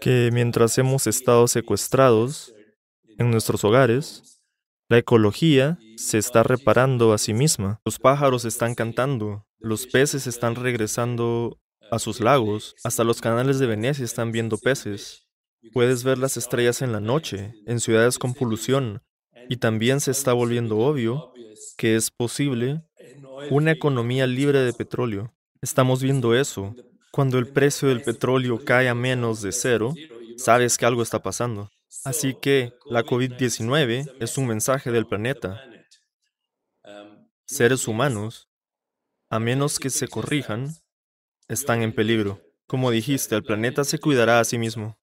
que 0.00 0.30
mientras 0.32 0.76
hemos 0.78 1.06
estado 1.06 1.46
secuestrados 1.48 2.54
en 3.18 3.30
nuestros 3.30 3.64
hogares, 3.64 4.42
la 4.88 4.98
ecología 4.98 5.78
se 5.96 6.18
está 6.18 6.42
reparando 6.42 7.12
a 7.12 7.18
sí 7.18 7.32
misma. 7.32 7.80
Los 7.84 7.98
pájaros 7.98 8.44
están 8.44 8.74
cantando, 8.74 9.46
los 9.58 9.86
peces 9.86 10.26
están 10.26 10.56
regresando 10.56 11.59
a 11.90 11.98
sus 11.98 12.20
lagos, 12.20 12.74
hasta 12.84 13.04
los 13.04 13.20
canales 13.20 13.58
de 13.58 13.66
Venecia 13.66 14.04
están 14.04 14.32
viendo 14.32 14.58
peces. 14.58 15.26
Puedes 15.72 16.04
ver 16.04 16.18
las 16.18 16.36
estrellas 16.36 16.82
en 16.82 16.92
la 16.92 17.00
noche, 17.00 17.54
en 17.66 17.80
ciudades 17.80 18.18
con 18.18 18.34
polución, 18.34 19.02
y 19.48 19.56
también 19.56 20.00
se 20.00 20.10
está 20.10 20.32
volviendo 20.32 20.78
obvio 20.78 21.32
que 21.76 21.96
es 21.96 22.10
posible 22.10 22.82
una 23.50 23.72
economía 23.72 24.26
libre 24.26 24.60
de 24.60 24.72
petróleo. 24.72 25.34
Estamos 25.60 26.02
viendo 26.02 26.34
eso. 26.34 26.74
Cuando 27.12 27.38
el 27.38 27.48
precio 27.48 27.88
del 27.88 28.02
petróleo 28.02 28.64
cae 28.64 28.88
a 28.88 28.94
menos 28.94 29.42
de 29.42 29.52
cero, 29.52 29.94
sabes 30.36 30.78
que 30.78 30.86
algo 30.86 31.02
está 31.02 31.22
pasando. 31.22 31.70
Así 32.04 32.34
que 32.40 32.72
la 32.86 33.02
COVID-19 33.02 34.16
es 34.20 34.38
un 34.38 34.46
mensaje 34.46 34.90
del 34.90 35.06
planeta. 35.06 35.60
Seres 37.46 37.88
humanos, 37.88 38.48
a 39.28 39.40
menos 39.40 39.78
que 39.78 39.90
se 39.90 40.06
corrijan, 40.06 40.74
están 41.50 41.82
en 41.82 41.92
peligro. 41.92 42.40
Como 42.66 42.90
dijiste, 42.90 43.34
el 43.34 43.44
planeta 43.44 43.84
se 43.84 43.98
cuidará 43.98 44.40
a 44.40 44.44
sí 44.44 44.58
mismo 44.58 45.00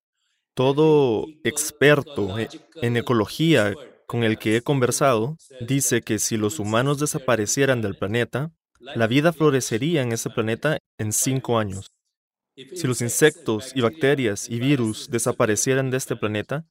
todo 0.58 1.28
experto 1.44 2.34
en 2.80 2.96
ecología 2.96 3.76
con 4.08 4.24
el 4.24 4.38
que 4.38 4.56
he 4.56 4.60
conversado 4.60 5.36
dice 5.60 6.00
que 6.02 6.18
si 6.18 6.36
los 6.36 6.58
humanos 6.58 6.98
desaparecieran 6.98 7.80
del 7.80 7.94
planeta, 7.94 8.50
la 8.92 9.06
vida 9.06 9.32
florecería 9.32 10.02
en 10.02 10.10
ese 10.10 10.30
planeta 10.30 10.78
en 10.98 11.12
cinco 11.12 11.60
años. 11.60 11.92
Si 12.74 12.88
los 12.88 13.02
insectos 13.02 13.70
y 13.72 13.82
bacterias 13.82 14.48
y 14.50 14.58
virus 14.58 15.06
desaparecieran 15.12 15.90
de 15.92 15.98
este 15.98 16.16
planeta, 16.16 16.66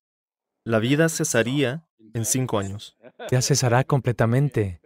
la 0.65 0.79
vida 0.79 1.07
cesaría 1.07 1.87
en 2.13 2.25
cinco 2.25 2.59
años. 2.59 2.97
Ya 3.31 3.41
cesará 3.41 3.85
completamente. 3.85 4.81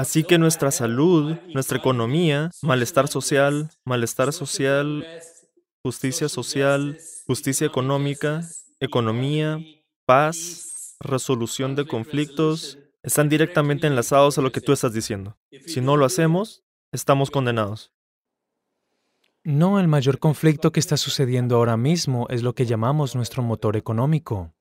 Así 0.00 0.24
que 0.24 0.38
nuestra 0.38 0.70
salud, 0.70 1.36
nuestra 1.52 1.76
economía, 1.76 2.50
malestar 2.62 3.06
social, 3.06 3.68
malestar 3.84 4.32
social, 4.32 5.06
justicia 5.84 6.30
social, 6.30 6.96
justicia 7.26 7.66
económica, 7.66 8.40
economía, 8.80 9.58
paz, 10.06 10.96
resolución 11.00 11.74
de 11.74 11.86
conflictos, 11.86 12.78
están 13.02 13.28
directamente 13.28 13.88
enlazados 13.88 14.38
a 14.38 14.40
lo 14.40 14.52
que 14.52 14.62
tú 14.62 14.72
estás 14.72 14.94
diciendo. 14.94 15.36
Si 15.66 15.82
no 15.82 15.98
lo 15.98 16.06
hacemos, 16.06 16.62
estamos 16.92 17.30
condenados. 17.30 17.92
No, 19.44 19.78
el 19.78 19.86
mayor 19.86 20.18
conflicto 20.18 20.72
que 20.72 20.80
está 20.80 20.96
sucediendo 20.96 21.56
ahora 21.56 21.76
mismo 21.76 22.26
es 22.30 22.42
lo 22.42 22.54
que 22.54 22.64
llamamos 22.64 23.14
nuestro 23.14 23.42
motor 23.42 23.76
económico. 23.76 24.54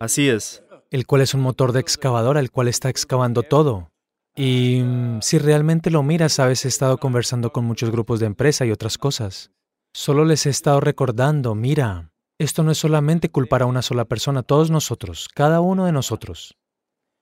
Así 0.00 0.28
es. 0.28 0.64
El 0.90 1.06
cual 1.06 1.22
es 1.22 1.34
un 1.34 1.40
motor 1.40 1.70
de 1.70 1.78
excavadora, 1.78 2.40
el 2.40 2.50
cual 2.50 2.66
está 2.66 2.88
excavando 2.88 3.44
todo. 3.44 3.91
Y 4.34 4.80
mm, 4.82 5.20
si 5.20 5.38
realmente 5.38 5.90
lo 5.90 6.02
miras, 6.02 6.34
sabes, 6.34 6.64
he 6.64 6.68
estado 6.68 6.98
conversando 6.98 7.52
con 7.52 7.64
muchos 7.64 7.90
grupos 7.90 8.20
de 8.20 8.26
empresa 8.26 8.64
y 8.64 8.70
otras 8.70 8.98
cosas. 8.98 9.50
Solo 9.94 10.24
les 10.24 10.46
he 10.46 10.50
estado 10.50 10.80
recordando, 10.80 11.54
mira, 11.54 12.12
esto 12.38 12.62
no 12.62 12.70
es 12.70 12.78
solamente 12.78 13.30
culpar 13.30 13.62
a 13.62 13.66
una 13.66 13.82
sola 13.82 14.06
persona, 14.06 14.42
todos 14.42 14.70
nosotros, 14.70 15.28
cada 15.34 15.60
uno 15.60 15.84
de 15.84 15.92
nosotros. 15.92 16.56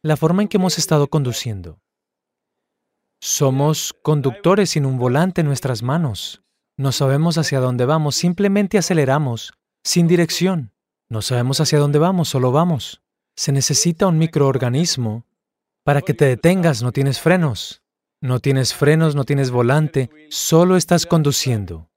La 0.02 0.16
forma 0.16 0.42
en 0.42 0.48
que 0.48 0.56
hemos 0.56 0.78
estado 0.78 1.08
conduciendo. 1.08 1.80
Somos 3.20 3.92
conductores 4.02 4.70
sin 4.70 4.86
un 4.86 4.98
volante 4.98 5.42
en 5.42 5.48
nuestras 5.48 5.82
manos. 5.82 6.42
No 6.78 6.92
sabemos 6.92 7.36
hacia 7.36 7.60
dónde 7.60 7.84
vamos, 7.84 8.14
simplemente 8.14 8.78
aceleramos, 8.78 9.52
sin 9.84 10.06
dirección. 10.06 10.72
No 11.10 11.20
sabemos 11.20 11.60
hacia 11.60 11.80
dónde 11.80 11.98
vamos, 11.98 12.28
solo 12.28 12.52
vamos. 12.52 13.02
Se 13.36 13.52
necesita 13.52 14.06
un 14.06 14.16
microorganismo 14.16 15.26
para 15.84 16.02
que 16.02 16.14
te 16.14 16.26
detengas, 16.26 16.82
no 16.82 16.92
tienes 16.92 17.20
frenos. 17.20 17.82
No 18.22 18.38
tienes 18.38 18.74
frenos, 18.74 19.14
no 19.14 19.24
tienes 19.24 19.50
volante, 19.50 20.10
solo 20.28 20.76
estás 20.76 21.06
conduciendo. 21.06 21.88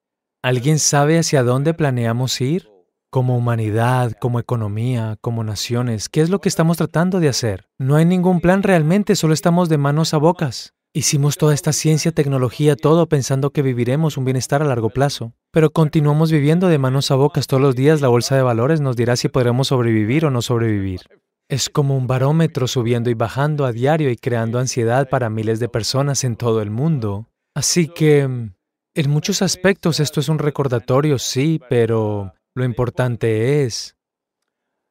¿Alguien 0.42 0.80
sabe 0.80 1.20
hacia 1.20 1.44
dónde 1.44 1.74
planeamos 1.74 2.40
ir? 2.40 2.70
Como 3.10 3.38
humanidad, 3.38 4.14
como 4.22 4.40
economía, 4.40 5.18
como 5.20 5.44
naciones, 5.44 6.08
¿qué 6.08 6.22
es 6.22 6.30
lo 6.30 6.40
que 6.40 6.48
estamos 6.48 6.78
tratando 6.78 7.20
de 7.20 7.28
hacer? 7.28 7.68
No 7.78 7.98
hay 7.98 8.06
ningún 8.06 8.40
plan 8.40 8.64
realmente, 8.64 9.18
solo 9.18 9.34
estamos 9.34 9.68
de 9.68 9.78
manos 9.78 10.14
a 10.14 10.18
bocas. 10.18 10.74
Hicimos 10.94 11.38
toda 11.38 11.54
esta 11.54 11.74
ciencia, 11.74 12.14
tecnología, 12.14 12.78
todo 12.78 13.10
pensando 13.10 13.50
que 13.50 13.62
viviremos 13.62 14.16
un 14.16 14.26
bienestar 14.26 14.62
a 14.62 14.66
largo 14.66 14.92
plazo, 14.92 15.34
pero 15.52 15.72
continuamos 15.72 16.32
viviendo 16.32 16.70
de 16.70 16.78
manos 16.78 17.12
a 17.12 17.16
bocas 17.16 17.48
todos 17.48 17.62
los 17.62 17.76
días. 17.76 18.00
La 18.00 18.08
bolsa 18.08 18.36
de 18.36 18.44
valores 18.44 18.80
nos 18.80 18.96
dirá 18.96 19.18
si 19.18 19.28
podremos 19.28 19.68
sobrevivir 19.68 20.26
o 20.26 20.32
no 20.32 20.42
sobrevivir. 20.42 21.02
Es 21.50 21.70
como 21.70 21.98
un 21.98 22.08
barómetro 22.08 22.68
subiendo 22.68 23.10
y 23.10 23.14
bajando 23.14 23.66
a 23.66 23.72
diario 23.72 24.10
y 24.10 24.16
creando 24.16 24.60
ansiedad 24.60 25.10
para 25.10 25.30
miles 25.30 25.60
de 25.60 25.70
personas 25.70 26.24
en 26.24 26.36
todo 26.36 26.62
el 26.62 26.72
mundo. 26.72 27.28
Así 27.56 27.88
que, 27.88 28.22
en 28.22 29.10
muchos 29.10 29.42
aspectos 29.42 30.00
esto 30.00 30.20
es 30.20 30.30
un 30.30 30.40
recordatorio, 30.40 31.20
sí, 31.20 31.60
pero 31.70 32.34
lo 32.56 32.64
importante 32.64 33.64
es, 33.64 33.96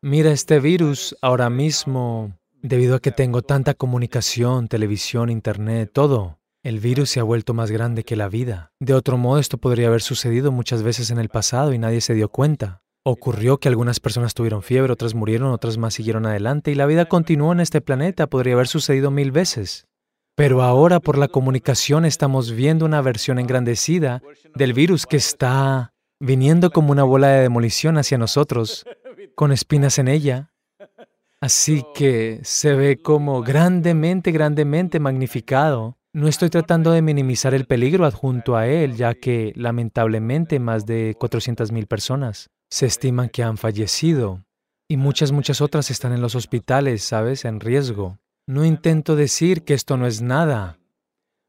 mira 0.02 0.30
este 0.30 0.61
virus 0.61 1.16
ahora 1.23 1.50
mismo, 1.50 2.37
debido 2.62 2.97
a 2.97 3.00
que 3.00 3.12
tengo 3.12 3.42
tanta 3.42 3.75
comunicación, 3.75 4.68
televisión, 4.68 5.30
internet, 5.30 5.90
todo. 5.92 6.38
El 6.64 6.78
virus 6.78 7.11
se 7.11 7.18
ha 7.18 7.25
vuelto 7.25 7.54
más 7.54 7.73
grande 7.73 8.04
que 8.04 8.14
la 8.14 8.28
vida. 8.28 8.73
De 8.78 8.94
otro 8.94 9.18
modo, 9.18 9.40
esto 9.40 9.59
podría 9.59 9.88
haber 9.88 10.02
sucedido 10.02 10.52
muchas 10.52 10.85
veces 10.85 11.11
en 11.11 11.18
el 11.18 11.28
pasado 11.28 11.73
y 11.73 11.78
nadie 11.78 12.00
se 12.00 12.14
dio 12.14 12.28
cuenta. 12.28 12.82
Ocurrió 13.04 13.59
que 13.59 13.68
algunas 13.68 13.99
personas 13.99 14.32
tuvieron 14.32 14.62
fiebre, 14.62 14.92
otras 14.92 15.14
murieron, 15.14 15.50
otras 15.50 15.76
más 15.76 15.94
siguieron 15.94 16.25
adelante 16.25 16.71
y 16.71 16.76
la 16.76 16.87
vida 16.87 17.06
continuó 17.06 17.52
en 17.52 17.59
este 17.59 17.80
planeta. 17.80 18.28
Podría 18.28 18.54
haber 18.54 18.68
sucedido 18.68 19.11
mil 19.11 19.32
veces. 19.32 19.88
Pero 20.37 20.62
ahora 20.62 21.00
por 21.00 21.18
la 21.18 21.26
comunicación 21.26 22.04
estamos 22.04 22.52
viendo 22.52 22.85
una 22.85 23.02
versión 23.02 23.40
engrandecida 23.40 24.23
del 24.54 24.73
virus 24.73 25.06
que 25.06 25.16
está 25.16 25.94
viniendo 26.21 26.71
como 26.71 26.92
una 26.92 27.02
bola 27.02 27.28
de 27.28 27.42
demolición 27.42 27.99
hacia 27.99 28.18
nosotros, 28.18 28.87
con 29.35 29.50
espinas 29.50 29.99
en 29.99 30.06
ella. 30.06 30.52
Así 31.40 31.85
que 31.97 32.38
se 32.44 32.75
ve 32.75 33.02
como 33.02 33.42
grandemente, 33.42 34.30
grandemente 34.30 35.00
magnificado. 35.00 35.99
No 36.12 36.28
estoy 36.28 36.50
tratando 36.50 36.92
de 36.92 37.02
minimizar 37.02 37.52
el 37.52 37.66
peligro 37.66 38.06
adjunto 38.06 38.54
a 38.54 38.68
él, 38.68 38.94
ya 38.94 39.14
que 39.14 39.52
lamentablemente 39.56 40.61
más 40.61 40.87
de 40.87 41.16
400.000 41.18 41.88
personas 41.88 42.51
se 42.73 42.87
estiman 42.87 43.29
que 43.29 43.43
han 43.43 43.59
fallecido 43.59 44.47
y 44.88 44.97
muchas, 44.97 45.31
muchas 45.31 45.61
otras 45.61 45.91
están 45.91 46.14
en 46.14 46.23
los 46.23 46.35
hospitales, 46.35 47.05
¿sabes?, 47.05 47.45
en 47.45 47.61
riesgo. 47.61 48.19
No 48.47 48.64
intento 48.64 49.14
decir 49.14 49.62
que 49.62 49.75
esto 49.75 49.99
no 49.99 50.07
es 50.07 50.23
nada, 50.23 50.79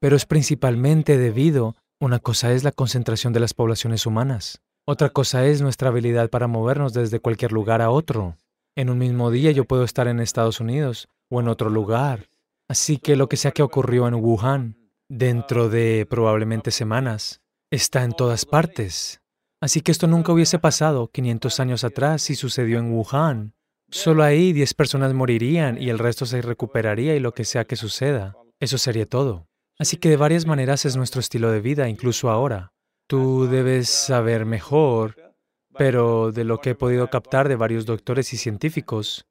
pero 0.02 0.18
es 0.18 0.26
principalmente 0.26 1.18
debido, 1.18 1.78
una 1.98 2.20
cosa 2.20 2.52
es 2.52 2.66
la 2.66 2.74
concentración 2.74 3.32
de 3.32 3.40
las 3.40 3.54
poblaciones 3.54 4.06
humanas, 4.06 4.60
otra 4.84 5.12
cosa 5.12 5.46
es 5.46 5.62
nuestra 5.62 5.88
habilidad 5.88 6.30
para 6.30 6.48
movernos 6.48 6.92
desde 6.92 7.22
cualquier 7.22 7.54
lugar 7.54 7.82
a 7.82 7.90
otro. 7.90 8.36
En 8.76 8.90
un 8.90 8.98
mismo 8.98 9.32
día 9.32 9.52
yo 9.52 9.64
puedo 9.64 9.86
estar 9.86 10.10
en 10.10 10.20
Estados 10.20 10.60
Unidos 10.60 11.08
o 11.30 11.40
en 11.40 11.48
otro 11.48 11.70
lugar. 11.70 12.28
Así 12.68 12.98
que 12.98 13.16
lo 13.16 13.30
que 13.30 13.38
sea 13.38 13.52
que 13.52 13.64
ocurrió 13.64 14.10
en 14.10 14.16
Wuhan, 14.16 14.76
dentro 15.08 15.70
de 15.70 16.06
probablemente 16.10 16.72
semanas, 16.72 17.40
está 17.72 18.04
en 18.04 18.12
todas 18.12 18.46
partes. 18.46 19.23
Así 19.64 19.80
que 19.80 19.94
esto 19.94 20.08
nunca 20.08 20.34
hubiese 20.34 20.60
pasado 20.60 21.08
500 21.08 21.62
años 21.62 21.86
atrás 21.86 22.22
si 22.22 22.36
sucedió 22.36 22.80
en 22.80 22.92
Wuhan. 22.92 23.54
Solo 23.90 24.26
ahí 24.26 24.52
10 24.52 24.74
personas 24.74 25.14
morirían 25.14 25.82
y 25.82 25.90
el 25.90 26.00
resto 26.00 26.26
se 26.26 26.42
recuperaría 26.42 27.16
y 27.16 27.22
lo 27.22 27.34
que 27.34 27.46
sea 27.46 27.64
que 27.64 27.78
suceda. 27.78 28.36
Eso 28.60 28.78
sería 28.78 29.06
todo. 29.06 29.48
Así 29.80 29.96
que 29.96 30.10
de 30.10 30.18
varias 30.18 30.46
maneras 30.46 30.84
es 30.84 30.98
nuestro 30.98 31.22
estilo 31.22 31.50
de 31.50 31.62
vida, 31.62 31.88
incluso 31.88 32.30
ahora. 32.30 32.74
Tú 33.08 33.48
debes 33.48 33.88
saber 33.88 34.46
mejor, 34.46 35.16
pero 35.78 36.34
de 36.34 36.44
lo 36.44 36.58
que 36.58 36.72
he 36.72 36.76
podido 36.76 37.10
captar 37.10 37.48
de 37.48 37.56
varios 37.56 37.86
doctores 37.86 38.34
y 38.34 38.38
científicos, 38.38 39.28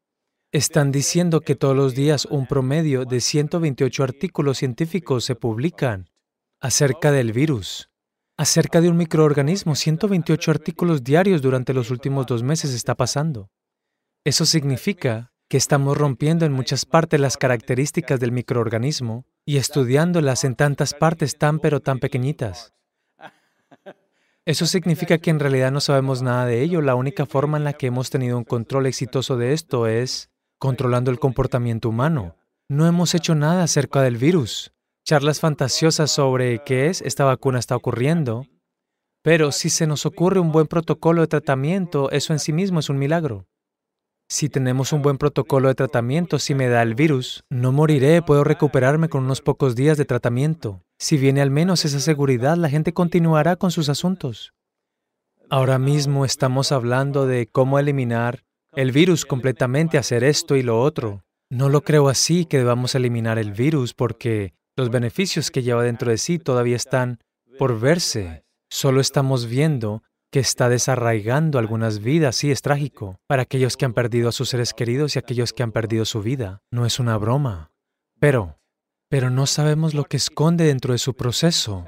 están 0.50 0.92
diciendo 0.92 1.42
que 1.42 1.56
todos 1.56 1.76
los 1.76 1.94
días 1.94 2.24
un 2.24 2.46
promedio 2.46 3.04
de 3.04 3.20
128 3.20 4.02
artículos 4.02 4.56
científicos 4.56 5.26
se 5.26 5.34
publican 5.34 6.08
acerca 6.58 7.12
del 7.12 7.34
virus 7.34 7.91
acerca 8.42 8.80
de 8.80 8.88
un 8.88 8.96
microorganismo. 8.96 9.76
128 9.76 10.50
artículos 10.50 11.04
diarios 11.04 11.42
durante 11.42 11.72
los 11.72 11.90
últimos 11.90 12.26
dos 12.26 12.42
meses 12.42 12.74
está 12.74 12.96
pasando. 12.96 13.50
Eso 14.24 14.44
significa 14.46 15.32
que 15.48 15.56
estamos 15.56 15.96
rompiendo 15.96 16.44
en 16.44 16.52
muchas 16.52 16.84
partes 16.84 17.20
las 17.20 17.36
características 17.36 18.18
del 18.18 18.32
microorganismo 18.32 19.26
y 19.44 19.58
estudiándolas 19.58 20.42
en 20.44 20.56
tantas 20.56 20.92
partes 20.92 21.38
tan 21.38 21.60
pero 21.60 21.80
tan 21.80 22.00
pequeñitas. 22.00 22.72
Eso 24.44 24.66
significa 24.66 25.18
que 25.18 25.30
en 25.30 25.38
realidad 25.38 25.70
no 25.70 25.80
sabemos 25.80 26.20
nada 26.20 26.46
de 26.46 26.62
ello. 26.62 26.80
La 26.80 26.96
única 26.96 27.26
forma 27.26 27.58
en 27.58 27.64
la 27.64 27.74
que 27.74 27.86
hemos 27.86 28.10
tenido 28.10 28.36
un 28.36 28.44
control 28.44 28.86
exitoso 28.86 29.36
de 29.36 29.52
esto 29.52 29.86
es 29.86 30.30
controlando 30.58 31.12
el 31.12 31.20
comportamiento 31.20 31.88
humano. 31.88 32.36
No 32.68 32.88
hemos 32.88 33.14
hecho 33.14 33.36
nada 33.36 33.62
acerca 33.62 34.02
del 34.02 34.16
virus 34.16 34.72
charlas 35.04 35.40
fantasiosas 35.40 36.10
sobre 36.10 36.62
qué 36.64 36.86
es 36.86 37.00
esta 37.02 37.24
vacuna 37.24 37.58
está 37.58 37.76
ocurriendo, 37.76 38.46
pero 39.22 39.52
si 39.52 39.70
se 39.70 39.86
nos 39.86 40.06
ocurre 40.06 40.40
un 40.40 40.52
buen 40.52 40.66
protocolo 40.66 41.22
de 41.22 41.28
tratamiento, 41.28 42.10
eso 42.10 42.32
en 42.32 42.38
sí 42.38 42.52
mismo 42.52 42.80
es 42.80 42.88
un 42.88 42.98
milagro. 42.98 43.46
Si 44.28 44.48
tenemos 44.48 44.92
un 44.92 45.02
buen 45.02 45.18
protocolo 45.18 45.68
de 45.68 45.74
tratamiento, 45.74 46.38
si 46.38 46.54
me 46.54 46.68
da 46.68 46.82
el 46.82 46.94
virus, 46.94 47.44
no 47.50 47.70
moriré, 47.70 48.22
puedo 48.22 48.44
recuperarme 48.44 49.08
con 49.08 49.24
unos 49.24 49.42
pocos 49.42 49.76
días 49.76 49.98
de 49.98 50.06
tratamiento. 50.06 50.82
Si 50.98 51.18
viene 51.18 51.42
al 51.42 51.50
menos 51.50 51.84
esa 51.84 52.00
seguridad, 52.00 52.56
la 52.56 52.70
gente 52.70 52.94
continuará 52.94 53.56
con 53.56 53.70
sus 53.70 53.88
asuntos. 53.88 54.54
Ahora 55.50 55.78
mismo 55.78 56.24
estamos 56.24 56.72
hablando 56.72 57.26
de 57.26 57.46
cómo 57.46 57.78
eliminar 57.78 58.42
el 58.74 58.90
virus 58.90 59.26
completamente, 59.26 59.98
hacer 59.98 60.24
esto 60.24 60.56
y 60.56 60.62
lo 60.62 60.80
otro. 60.80 61.24
No 61.50 61.68
lo 61.68 61.82
creo 61.82 62.08
así 62.08 62.46
que 62.46 62.56
debamos 62.56 62.94
eliminar 62.94 63.38
el 63.38 63.52
virus 63.52 63.92
porque 63.92 64.54
los 64.76 64.90
beneficios 64.90 65.50
que 65.50 65.62
lleva 65.62 65.82
dentro 65.82 66.10
de 66.10 66.18
sí 66.18 66.38
todavía 66.38 66.76
están 66.76 67.18
por 67.58 67.78
verse. 67.78 68.44
Solo 68.70 69.00
estamos 69.00 69.46
viendo 69.46 70.02
que 70.30 70.40
está 70.40 70.68
desarraigando 70.70 71.58
algunas 71.58 71.98
vidas. 71.98 72.36
Sí, 72.36 72.50
es 72.50 72.62
trágico. 72.62 73.20
Para 73.26 73.42
aquellos 73.42 73.76
que 73.76 73.84
han 73.84 73.92
perdido 73.92 74.30
a 74.30 74.32
sus 74.32 74.48
seres 74.48 74.72
queridos 74.72 75.14
y 75.14 75.18
aquellos 75.18 75.52
que 75.52 75.62
han 75.62 75.72
perdido 75.72 76.06
su 76.06 76.22
vida. 76.22 76.62
No 76.70 76.86
es 76.86 76.98
una 76.98 77.18
broma. 77.18 77.70
Pero, 78.18 78.58
pero 79.08 79.28
no 79.28 79.46
sabemos 79.46 79.92
lo 79.92 80.04
que 80.04 80.16
esconde 80.16 80.64
dentro 80.64 80.94
de 80.94 80.98
su 80.98 81.14
proceso. 81.14 81.84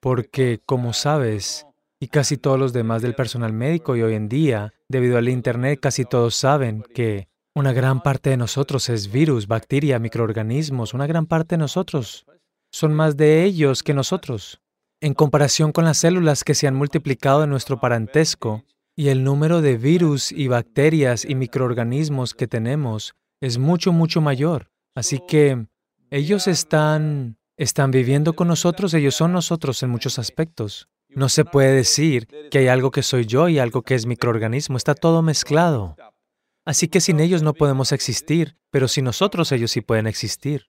Porque, 0.00 0.60
como 0.64 0.94
sabes, 0.94 1.66
y 2.00 2.08
casi 2.08 2.38
todos 2.38 2.58
los 2.58 2.72
demás 2.72 3.02
del 3.02 3.14
personal 3.14 3.52
médico 3.52 3.94
y 3.94 4.02
hoy 4.02 4.14
en 4.14 4.28
día, 4.28 4.72
debido 4.88 5.18
al 5.18 5.28
Internet, 5.28 5.78
casi 5.80 6.06
todos 6.06 6.34
saben 6.34 6.82
que 6.94 7.28
una 7.54 7.72
gran 7.72 8.02
parte 8.02 8.30
de 8.30 8.36
nosotros 8.36 8.88
es 8.88 9.10
virus, 9.10 9.46
bacteria, 9.46 9.98
microorganismos, 9.98 10.94
una 10.94 11.06
gran 11.06 11.26
parte 11.26 11.54
de 11.54 11.60
nosotros. 11.60 12.24
Son 12.72 12.94
más 12.94 13.16
de 13.16 13.44
ellos 13.44 13.82
que 13.82 13.92
nosotros. 13.92 14.60
En 15.00 15.14
comparación 15.14 15.72
con 15.72 15.84
las 15.84 15.98
células 15.98 16.44
que 16.44 16.54
se 16.54 16.66
han 16.66 16.74
multiplicado 16.74 17.44
en 17.44 17.50
nuestro 17.50 17.80
parentesco, 17.80 18.64
y 18.94 19.08
el 19.08 19.24
número 19.24 19.62
de 19.62 19.76
virus 19.76 20.32
y 20.32 20.48
bacterias 20.48 21.24
y 21.24 21.34
microorganismos 21.34 22.34
que 22.34 22.46
tenemos 22.46 23.14
es 23.40 23.58
mucho, 23.58 23.92
mucho 23.92 24.20
mayor. 24.20 24.70
Así 24.94 25.20
que 25.26 25.66
ellos 26.10 26.46
están, 26.46 27.38
están 27.56 27.90
viviendo 27.90 28.34
con 28.34 28.48
nosotros, 28.48 28.92
ellos 28.94 29.14
son 29.14 29.32
nosotros 29.32 29.82
en 29.82 29.90
muchos 29.90 30.18
aspectos. 30.18 30.88
No 31.08 31.28
se 31.28 31.44
puede 31.44 31.72
decir 31.72 32.26
que 32.50 32.58
hay 32.58 32.68
algo 32.68 32.90
que 32.90 33.02
soy 33.02 33.26
yo 33.26 33.48
y 33.48 33.58
algo 33.58 33.82
que 33.82 33.94
es 33.94 34.06
microorganismo, 34.06 34.76
está 34.76 34.94
todo 34.94 35.22
mezclado. 35.22 35.96
Así 36.64 36.88
que 36.88 37.00
sin 37.00 37.20
ellos 37.20 37.42
no 37.42 37.54
podemos 37.54 37.92
existir, 37.92 38.56
pero 38.70 38.88
sin 38.88 39.04
nosotros 39.04 39.50
ellos 39.52 39.72
sí 39.72 39.80
pueden 39.80 40.06
existir. 40.06 40.66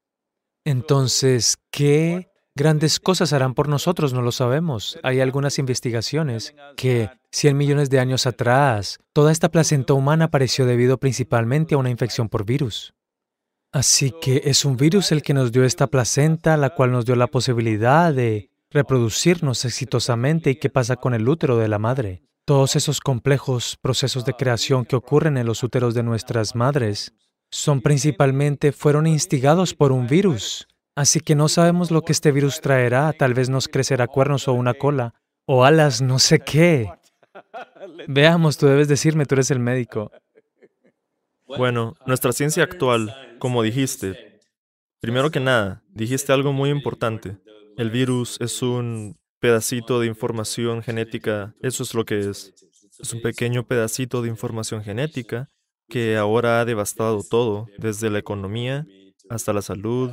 Entonces, 0.66 1.58
¿qué 1.72 2.30
grandes 2.56 3.00
cosas 3.00 3.34
harán 3.34 3.54
por 3.54 3.68
nosotros? 3.68 4.14
No 4.14 4.22
lo 4.22 4.32
sabemos. 4.32 4.98
Hay 5.04 5.20
algunas 5.20 5.60
investigaciones 5.60 6.56
que 6.78 7.10
100 7.32 7.58
millones 7.58 7.90
de 7.90 8.00
años 8.00 8.26
atrás, 8.26 9.00
toda 9.12 9.32
esta 9.32 9.50
placenta 9.50 9.94
humana 9.94 10.26
apareció 10.26 10.66
debido 10.66 10.98
principalmente 10.98 11.76
a 11.76 11.78
una 11.78 11.90
infección 11.90 12.30
por 12.30 12.46
virus. 12.46 12.94
Así 13.72 14.14
que 14.22 14.44
es 14.46 14.66
un 14.66 14.78
virus 14.78 15.12
el 15.12 15.24
que 15.24 15.34
nos 15.34 15.52
dio 15.52 15.64
esta 15.64 15.88
placenta, 15.88 16.58
la 16.58 16.72
cual 16.72 16.92
nos 16.92 17.06
dio 17.06 17.16
la 17.16 17.28
posibilidad 17.28 18.14
de 18.14 18.52
reproducirnos 18.70 19.66
exitosamente 19.66 20.52
y 20.52 20.56
qué 20.56 20.70
pasa 20.70 20.96
con 20.96 21.14
el 21.14 21.28
útero 21.28 21.58
de 21.58 21.68
la 21.68 21.80
madre. 21.80 22.24
Todos 22.46 22.76
esos 22.76 23.00
complejos 23.00 23.78
procesos 23.82 24.26
de 24.26 24.34
creación 24.34 24.84
que 24.84 24.98
ocurren 24.98 25.38
en 25.38 25.46
los 25.46 25.64
úteros 25.64 25.94
de 25.94 26.04
nuestras 26.04 26.56
madres 26.56 27.14
son 27.50 27.80
principalmente, 27.82 28.74
fueron 28.74 29.08
instigados 29.08 29.74
por 29.74 29.94
un 29.94 30.08
virus. 30.08 30.68
Así 30.94 31.22
que 31.22 31.36
no 31.36 31.48
sabemos 31.48 31.90
lo 31.90 32.02
que 32.02 32.12
este 32.12 32.34
virus 32.34 32.60
traerá, 32.60 33.14
tal 33.14 33.34
vez 33.34 33.50
nos 33.50 33.70
crecerá 33.70 34.08
cuernos 34.08 34.50
o 34.50 34.54
una 34.54 34.74
cola, 34.74 35.14
o 35.46 35.64
alas, 35.64 36.02
no 36.02 36.20
sé 36.20 36.42
qué. 36.42 36.92
Veamos, 38.10 38.58
tú 38.58 38.68
debes 38.68 38.90
decirme, 38.90 39.26
tú 39.26 39.36
eres 39.36 39.50
el 39.50 39.60
médico. 39.60 40.12
Bueno, 41.48 41.96
nuestra 42.06 42.34
ciencia 42.34 42.64
actual, 42.64 43.38
como 43.40 43.64
dijiste, 43.64 44.42
primero 45.00 45.32
que 45.32 45.40
nada, 45.40 45.82
dijiste 45.94 46.34
algo 46.34 46.52
muy 46.52 46.72
importante. 46.72 47.38
El 47.78 47.90
virus 47.90 48.38
es 48.42 48.62
un 48.62 49.18
pedacito 49.44 50.00
de 50.00 50.08
información 50.08 50.82
genética, 50.82 51.54
eso 51.62 51.84
es 51.84 51.94
lo 51.94 52.06
que 52.06 52.18
es. 52.30 52.54
Es 52.98 53.12
un 53.12 53.22
pequeño 53.22 53.68
pedacito 53.68 54.22
de 54.22 54.30
información 54.30 54.82
genética 54.86 55.50
que 55.90 56.16
ahora 56.16 56.62
ha 56.62 56.66
devastado 56.66 57.22
todo, 57.30 57.68
desde 57.78 58.10
la 58.10 58.20
economía 58.20 58.86
hasta 59.30 59.52
la 59.52 59.62
salud, 59.62 60.12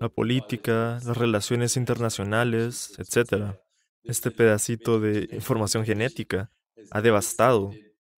la 0.00 0.08
política, 0.08 0.98
las 1.06 1.16
relaciones 1.16 1.76
internacionales, 1.76 2.98
etc. 2.98 3.54
Este 4.02 4.32
pedacito 4.32 4.98
de 4.98 5.28
información 5.30 5.84
genética 5.84 6.50
ha 6.90 7.00
devastado 7.00 7.70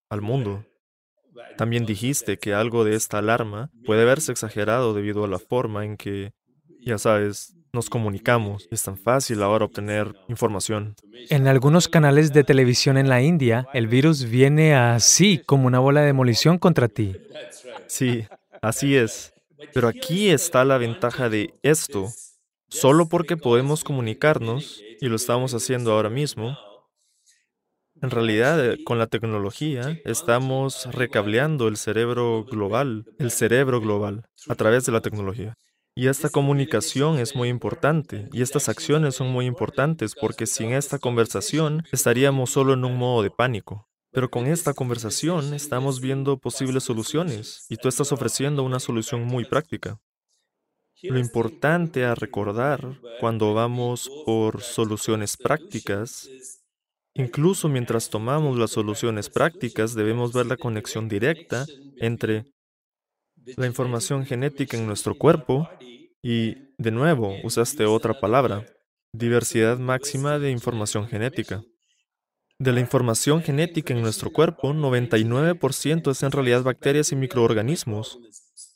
al 0.09 0.23
mundo. 0.23 0.65
También 1.59 1.85
dijiste 1.85 2.39
que 2.39 2.55
algo 2.55 2.85
de 2.85 2.95
esta 2.95 3.19
alarma 3.19 3.71
puede 3.85 4.07
verse 4.07 4.33
exagerado 4.33 4.95
debido 4.95 5.23
a 5.23 5.29
la 5.29 5.39
forma 5.39 5.85
en 5.85 5.99
que, 5.99 6.33
ya 6.81 6.97
sabes, 6.97 7.55
nos 7.76 7.88
comunicamos. 7.88 8.66
Es 8.73 8.83
tan 8.83 8.97
fácil 8.97 9.42
ahora 9.42 9.66
obtener 9.66 10.16
información. 10.28 10.97
En 11.28 11.47
algunos 11.47 11.87
canales 11.87 12.33
de 12.33 12.42
televisión 12.42 12.99
en 12.99 13.09
la 13.09 13.23
India, 13.23 13.68
el 13.73 13.87
virus 13.87 14.25
viene 14.25 14.75
así, 14.75 15.40
como 15.47 15.68
una 15.68 15.78
bola 15.78 16.00
de 16.00 16.06
demolición 16.06 16.59
contra 16.59 16.88
ti. 16.88 17.14
Sí, 17.87 18.26
así 18.62 18.97
es. 18.97 19.33
Pero 19.73 19.87
aquí 19.87 20.30
está 20.30 20.64
la 20.64 20.78
ventaja 20.78 21.28
de 21.28 21.54
esto. 21.62 22.09
Solo 22.68 23.09
porque 23.09 23.37
podemos 23.37 23.85
comunicarnos, 23.85 24.83
y 25.00 25.06
lo 25.06 25.14
estamos 25.14 25.54
haciendo 25.54 25.92
ahora 25.92 26.11
mismo, 26.11 26.59
en 28.02 28.11
realidad, 28.11 28.62
eh, 28.64 28.85
con 28.85 28.99
la 28.99 29.06
tecnología 29.06 29.99
estamos 30.04 30.87
recableando 30.92 31.66
el 31.68 31.78
cerebro 31.78 32.45
global, 32.45 33.06
el 33.18 33.30
cerebro 33.30 33.80
global, 33.80 34.26
a 34.49 34.54
través 34.54 34.85
de 34.85 34.92
la 34.92 35.00
tecnología. 35.00 35.56
Y 35.99 36.09
esta 36.09 36.29
comunicación 36.29 37.19
es 37.19 37.35
muy 37.35 37.49
importante, 37.49 38.29
y 38.31 38.43
estas 38.43 38.69
acciones 38.69 39.15
son 39.15 39.29
muy 39.33 39.47
importantes 39.47 40.15
porque 40.15 40.47
sin 40.47 40.73
esta 40.73 40.99
conversación 40.99 41.85
estaríamos 41.91 42.50
solo 42.50 42.75
en 42.75 42.85
un 42.85 42.99
modo 42.99 43.23
de 43.23 43.31
pánico. 43.31 43.88
Pero 44.12 44.31
con 44.31 44.47
esta 44.47 44.75
conversación 44.75 45.55
estamos 45.55 46.03
viendo 46.03 46.38
posibles 46.38 46.85
soluciones, 46.85 47.65
y 47.71 47.79
tú 47.79 47.88
estás 47.88 48.12
ofreciendo 48.12 48.62
una 48.62 48.79
solución 48.79 49.25
muy 49.25 49.47
práctica. 49.47 49.99
Lo 51.03 51.19
importante 51.19 52.05
a 52.05 52.15
recordar 52.15 53.00
cuando 53.19 53.55
vamos 53.55 54.11
por 54.26 54.61
soluciones 54.61 55.38
prácticas 55.38 56.29
Incluso 57.19 57.71
mientras 57.71 58.11
tomamos 58.11 58.59
las 58.59 58.73
soluciones 58.73 59.31
prácticas, 59.31 59.95
debemos 59.95 60.35
ver 60.35 60.45
la 60.45 60.59
conexión 60.59 61.09
directa 61.09 61.65
entre 61.97 62.45
la 63.57 63.67
información 63.67 64.26
genética 64.26 64.76
en 64.76 64.87
nuestro 64.87 65.15
cuerpo 65.15 65.69
y, 66.23 66.73
de 66.79 66.91
nuevo, 66.91 67.35
usaste 67.45 67.85
otra 67.85 68.19
palabra, 68.19 68.67
diversidad 69.12 69.79
máxima 69.79 70.38
de 70.38 70.51
información 70.51 71.07
genética. 71.07 71.62
De 72.59 72.73
la 72.73 72.81
información 72.81 73.42
genética 73.42 73.92
en 73.94 74.03
nuestro 74.03 74.33
cuerpo, 74.33 74.73
99% 74.73 76.11
es 76.11 76.23
en 76.23 76.33
realidad 76.33 76.62
bacterias 76.62 77.12
y 77.12 77.16
microorganismos. 77.16 78.18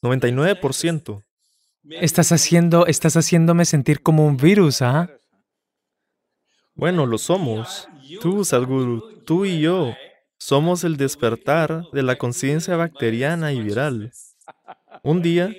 99%. 0.03 1.25
Estás 1.91 2.31
haciendo, 2.31 2.87
estás 2.87 3.17
haciéndome 3.17 3.65
sentir 3.65 4.03
como 4.03 4.27
un 4.27 4.37
virus, 4.37 4.83
¿ah? 4.83 5.11
Bueno, 6.75 7.07
lo 7.07 7.19
somos. 7.19 7.89
Tú, 8.21 8.45
Sadhguru, 8.45 9.23
tú 9.25 9.45
y 9.47 9.61
yo, 9.61 9.95
somos 10.39 10.85
el 10.85 10.97
despertar 10.97 11.85
de 11.93 12.03
la 12.03 12.17
conciencia 12.17 12.77
bacteriana 12.77 13.53
y 13.53 13.61
viral. 13.61 14.13
Un 15.03 15.23
día, 15.23 15.55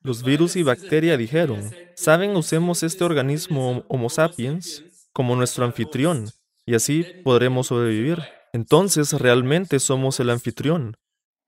los 0.00 0.22
virus 0.22 0.56
y 0.56 0.62
bacteria 0.62 1.16
dijeron, 1.16 1.70
¿saben? 1.94 2.36
Usemos 2.36 2.82
este 2.82 3.04
organismo 3.04 3.84
Homo 3.88 4.10
sapiens 4.10 4.84
como 5.12 5.36
nuestro 5.36 5.64
anfitrión 5.64 6.28
y 6.66 6.74
así 6.74 7.04
podremos 7.24 7.68
sobrevivir. 7.68 8.18
Entonces 8.52 9.12
realmente 9.12 9.78
somos 9.78 10.20
el 10.20 10.30
anfitrión 10.30 10.96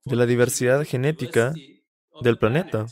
de 0.04 0.16
la 0.16 0.26
diversidad 0.26 0.84
genética 0.84 1.52
del 2.22 2.38
planeta. 2.38 2.86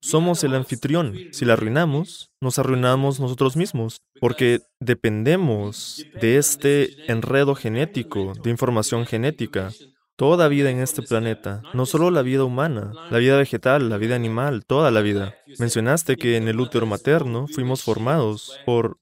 Somos 0.00 0.44
el 0.44 0.54
anfitrión. 0.54 1.16
Si 1.32 1.44
la 1.44 1.54
arruinamos, 1.54 2.30
nos 2.40 2.58
arruinamos 2.58 3.18
nosotros 3.18 3.56
mismos, 3.56 3.98
porque 4.20 4.60
dependemos 4.80 6.04
de 6.20 6.36
este 6.36 7.10
enredo 7.10 7.54
genético, 7.54 8.32
de 8.42 8.50
información 8.50 9.06
genética. 9.06 9.72
Toda 10.16 10.48
vida 10.48 10.70
en 10.70 10.80
este 10.80 11.02
planeta, 11.02 11.62
no 11.74 11.84
solo 11.84 12.10
la 12.10 12.22
vida 12.22 12.44
humana, 12.44 12.92
la 13.10 13.18
vida 13.18 13.36
vegetal, 13.36 13.90
la 13.90 13.98
vida 13.98 14.16
animal, 14.16 14.64
toda 14.64 14.90
la 14.90 15.02
vida. 15.02 15.34
Mencionaste 15.58 16.16
que 16.16 16.36
en 16.36 16.48
el 16.48 16.58
útero 16.58 16.86
materno 16.86 17.46
fuimos 17.46 17.82
formados 17.82 18.58
por 18.64 18.98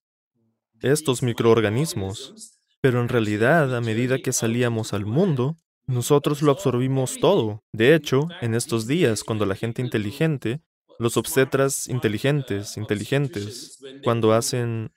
estos 0.80 1.22
microorganismos, 1.22 2.58
pero 2.80 3.00
en 3.00 3.08
realidad 3.08 3.76
a 3.76 3.80
medida 3.80 4.18
que 4.18 4.32
salíamos 4.32 4.92
al 4.92 5.06
mundo, 5.06 5.56
nosotros 5.86 6.42
lo 6.42 6.50
absorbimos 6.50 7.18
todo. 7.20 7.62
De 7.72 7.94
hecho, 7.94 8.28
en 8.40 8.54
estos 8.54 8.86
días, 8.86 9.22
cuando 9.22 9.46
la 9.46 9.54
gente 9.54 9.82
inteligente 9.82 10.62
los 10.98 11.16
obstetras 11.16 11.88
inteligentes, 11.88 12.76
inteligentes, 12.76 13.78
cuando 14.02 14.32
hacen 14.32 14.92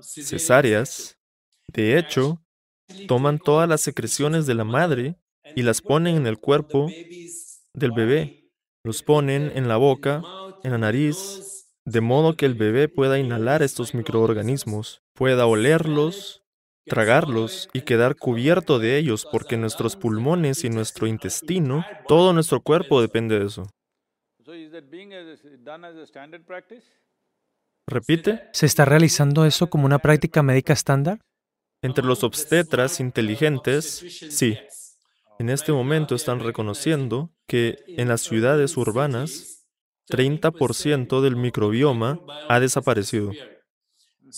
cesáreas, 0.00 1.18
de 1.68 1.98
hecho, 1.98 2.40
toman 3.08 3.38
todas 3.38 3.68
las 3.68 3.80
secreciones 3.80 4.46
de 4.46 4.54
la 4.54 4.64
madre 4.64 5.16
y 5.54 5.62
las 5.62 5.82
ponen 5.82 6.16
en 6.16 6.26
el 6.26 6.38
cuerpo 6.38 6.88
del 7.74 7.92
bebé. 7.92 8.50
Los 8.84 9.02
ponen 9.02 9.52
en 9.54 9.68
la 9.68 9.76
boca, 9.76 10.22
en 10.62 10.72
la 10.72 10.78
nariz, 10.78 11.66
de 11.86 12.00
modo 12.00 12.36
que 12.36 12.46
el 12.46 12.54
bebé 12.54 12.88
pueda 12.88 13.18
inhalar 13.18 13.62
estos 13.62 13.94
microorganismos, 13.94 15.02
pueda 15.14 15.46
olerlos, 15.46 16.42
tragarlos 16.86 17.68
y 17.72 17.82
quedar 17.82 18.16
cubierto 18.16 18.78
de 18.78 18.98
ellos, 18.98 19.26
porque 19.30 19.56
nuestros 19.56 19.96
pulmones 19.96 20.64
y 20.64 20.70
nuestro 20.70 21.06
intestino, 21.06 21.84
todo 22.08 22.32
nuestro 22.32 22.60
cuerpo 22.60 23.00
depende 23.00 23.38
de 23.38 23.46
eso. 23.46 23.70
Repite. 27.86 28.48
¿Se 28.52 28.66
está 28.66 28.84
realizando 28.84 29.44
eso 29.44 29.68
como 29.68 29.86
una 29.86 29.98
práctica 29.98 30.42
médica 30.42 30.72
estándar? 30.72 31.20
Entre 31.82 32.04
los 32.04 32.24
obstetras 32.24 33.00
inteligentes, 33.00 34.04
sí. 34.30 34.58
En 35.38 35.50
este 35.50 35.72
momento 35.72 36.14
están 36.14 36.40
reconociendo 36.40 37.30
que 37.46 37.76
en 37.88 38.08
las 38.08 38.22
ciudades 38.22 38.76
urbanas, 38.76 39.66
30% 40.10 41.20
del 41.20 41.36
microbioma 41.36 42.20
ha 42.48 42.60
desaparecido. 42.60 43.32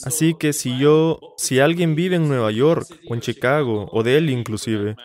Así 0.04 0.35
que 0.35 0.52
si 0.52 0.78
yo, 0.78 1.20
si 1.37 1.61
alguien 1.61 1.94
vive 1.94 2.16
en 2.16 2.28
Nueva 2.28 2.50
York 2.50 2.87
o 3.09 3.14
en 3.14 3.20
Chicago 3.20 3.88
o 3.90 4.02
Delhi 4.02 4.32
inclusive, 4.32 4.96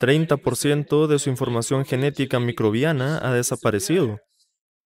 30% 0.00 1.06
de 1.06 1.18
su 1.18 1.30
información 1.30 1.84
genética 1.84 2.38
microbiana 2.38 3.18
ha 3.18 3.32
desaparecido 3.32 4.20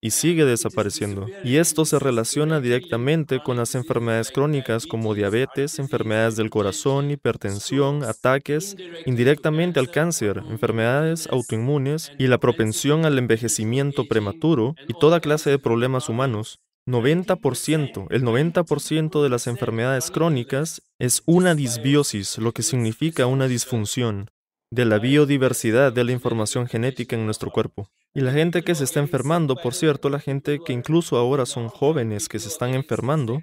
y 0.02 0.10
sigue 0.10 0.44
desapareciendo. 0.44 1.26
Y 1.44 1.56
esto 1.56 1.84
se 1.84 1.98
relaciona 2.00 2.60
directamente 2.60 3.40
con 3.42 3.56
las 3.56 3.76
enfermedades 3.76 4.32
crónicas 4.32 4.86
como 4.86 5.14
diabetes, 5.14 5.78
enfermedades 5.78 6.34
del 6.36 6.50
corazón, 6.50 7.10
hipertensión, 7.12 8.02
ataques, 8.02 8.76
indirectamente 9.06 9.78
al 9.78 9.90
cáncer, 9.90 10.42
enfermedades 10.50 11.28
autoinmunes 11.30 12.10
y 12.18 12.26
la 12.26 12.38
propensión 12.38 13.06
al 13.06 13.16
envejecimiento 13.16 14.06
prematuro 14.08 14.74
y 14.88 14.94
toda 14.94 15.20
clase 15.20 15.50
de 15.50 15.60
problemas 15.60 16.08
humanos. 16.08 16.58
90%, 16.84 18.08
el 18.10 18.24
90% 18.24 19.22
de 19.22 19.28
las 19.28 19.46
enfermedades 19.46 20.10
crónicas 20.10 20.82
es 20.98 21.22
una 21.26 21.54
disbiosis, 21.54 22.38
lo 22.38 22.50
que 22.50 22.64
significa 22.64 23.26
una 23.26 23.46
disfunción 23.46 24.28
de 24.72 24.86
la 24.86 24.98
biodiversidad 24.98 25.92
de 25.92 26.02
la 26.02 26.12
información 26.12 26.66
genética 26.66 27.14
en 27.14 27.26
nuestro 27.26 27.50
cuerpo. 27.50 27.90
Y 28.14 28.22
la 28.22 28.32
gente 28.32 28.62
que 28.62 28.74
se 28.74 28.84
está 28.84 29.00
enfermando, 29.00 29.54
por 29.54 29.74
cierto, 29.74 30.08
la 30.08 30.18
gente 30.18 30.60
que 30.64 30.72
incluso 30.72 31.18
ahora 31.18 31.44
son 31.44 31.68
jóvenes 31.68 32.26
que 32.26 32.38
se 32.38 32.48
están 32.48 32.72
enfermando, 32.72 33.42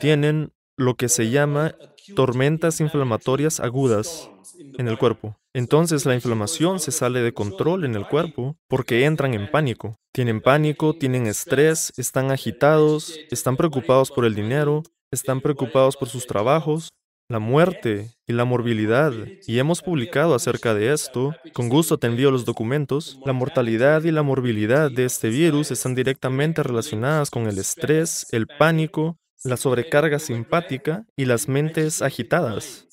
tienen 0.00 0.52
lo 0.76 0.94
que 0.94 1.08
se 1.08 1.30
llama 1.30 1.74
tormentas 2.14 2.80
inflamatorias 2.80 3.58
agudas 3.58 4.30
en 4.78 4.86
el 4.86 4.96
cuerpo. 4.96 5.36
Entonces 5.54 6.06
la 6.06 6.14
inflamación 6.14 6.78
se 6.78 6.92
sale 6.92 7.20
de 7.20 7.34
control 7.34 7.84
en 7.84 7.96
el 7.96 8.06
cuerpo 8.06 8.56
porque 8.68 9.04
entran 9.06 9.34
en 9.34 9.50
pánico. 9.50 9.96
Tienen 10.12 10.40
pánico, 10.40 10.94
tienen 10.94 11.26
estrés, 11.26 11.92
están 11.96 12.30
agitados, 12.30 13.18
están 13.32 13.56
preocupados 13.56 14.12
por 14.12 14.24
el 14.24 14.36
dinero, 14.36 14.84
están 15.10 15.40
preocupados 15.40 15.96
por 15.96 16.08
sus 16.08 16.28
trabajos, 16.28 16.90
la 17.28 17.38
muerte 17.38 18.10
y 18.26 18.32
la 18.32 18.44
morbilidad, 18.44 19.12
y 19.46 19.58
hemos 19.58 19.82
publicado 19.82 20.34
acerca 20.34 20.74
de 20.74 20.92
esto, 20.92 21.34
con 21.52 21.68
gusto 21.68 21.98
te 21.98 22.06
envío 22.06 22.30
los 22.30 22.44
documentos, 22.44 23.18
la 23.24 23.32
mortalidad 23.32 24.04
y 24.04 24.10
la 24.10 24.22
morbilidad 24.22 24.90
de 24.90 25.06
este 25.06 25.30
virus 25.30 25.70
están 25.70 25.94
directamente 25.94 26.62
relacionadas 26.62 27.30
con 27.30 27.46
el 27.46 27.58
estrés, 27.58 28.26
el 28.32 28.46
pánico, 28.46 29.16
la 29.42 29.56
sobrecarga 29.56 30.18
simpática 30.18 31.06
y 31.16 31.24
las 31.24 31.48
mentes 31.48 32.02
agitadas. 32.02 32.86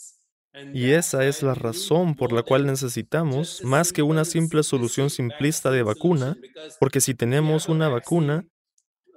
Y 0.74 0.91
esa 0.91 1.26
es 1.26 1.44
la 1.44 1.54
razón 1.54 2.15
por 2.15 2.34
la 2.34 2.44
cual 2.44 2.65
necesitamos 2.65 3.63
más 3.63 3.94
que 3.94 4.02
una 4.02 4.26
simple 4.26 4.63
solución 4.63 5.10
simplista 5.10 5.72
de 5.72 5.84
vacuna, 5.84 6.38
porque 6.80 7.00
si 7.00 7.13
tenemos 7.13 7.70
una 7.70 7.88
vacuna, 7.88 8.46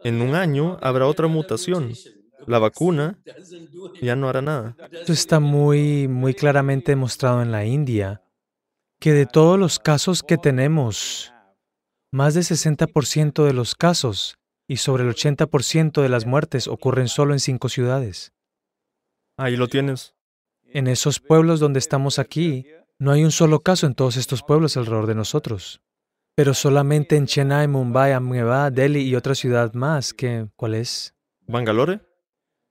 en 0.05 0.21
un 0.21 0.35
año 0.35 0.79
habrá 0.81 1.07
otra 1.07 1.27
mutación. 1.27 1.93
La 2.47 2.59
vacuna 2.59 3.19
ya 4.01 4.17
no 4.17 4.29
hará 4.29 4.43
nada. 4.43 4.77
Esto 4.93 5.13
está 5.13 5.41
muy, 5.41 6.09
muy 6.09 6.35
claramente 6.35 6.93
demostrado 6.93 7.43
en 7.43 7.51
la 7.53 7.65
India, 7.65 8.23
que 9.01 9.13
de 9.13 9.27
todos 9.27 9.59
los 9.59 9.79
casos 9.79 10.23
que 10.23 10.39
tenemos, 10.39 11.33
más 12.11 12.35
del 12.35 12.45
60% 12.45 13.45
de 13.45 13.53
los 13.53 13.75
casos 13.75 14.39
y 14.69 14.79
sobre 14.79 15.05
el 15.05 15.11
80% 15.11 16.01
de 16.01 16.09
las 16.09 16.27
muertes 16.27 16.69
ocurren 16.69 17.09
solo 17.09 17.33
en 17.33 17.41
cinco 17.41 17.69
ciudades. 17.69 18.33
Ahí 19.37 19.57
lo 19.57 19.69
tienes. 19.69 20.15
En 20.63 20.87
esos 20.87 21.21
pueblos 21.21 21.61
donde 21.61 21.79
estamos 21.79 22.19
aquí, 22.19 22.67
no 22.99 23.11
hay 23.11 23.25
un 23.25 23.33
solo 23.33 23.61
caso 23.61 23.87
en 23.87 23.95
todos 23.95 24.17
estos 24.17 24.43
pueblos 24.43 24.77
alrededor 24.77 25.07
de 25.07 25.15
nosotros. 25.15 25.81
Pero 26.37 26.55
solamente 26.55 27.17
en 27.17 27.27
Chennai, 27.27 27.69
Mumbai, 27.69 28.13
Ahmedabad, 28.13 28.73
Delhi 28.73 29.03
y 29.03 29.15
otra 29.15 29.35
ciudad 29.35 29.73
más 29.75 30.13
que, 30.13 30.49
¿cuál 30.57 30.75
es? 30.75 31.15
¿Bangalore? 31.47 32.01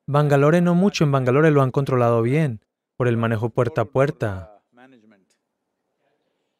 Bangalore 0.05 0.59
no 0.59 0.75
mucho, 0.75 1.05
en 1.05 1.13
Bangalore 1.13 1.49
lo 1.51 1.61
han 1.61 1.71
controlado 1.71 2.21
bien, 2.21 2.59
por 2.97 3.07
el 3.07 3.15
manejo 3.15 3.51
puerta 3.51 3.81
a 3.81 3.85
puerta. 3.85 4.52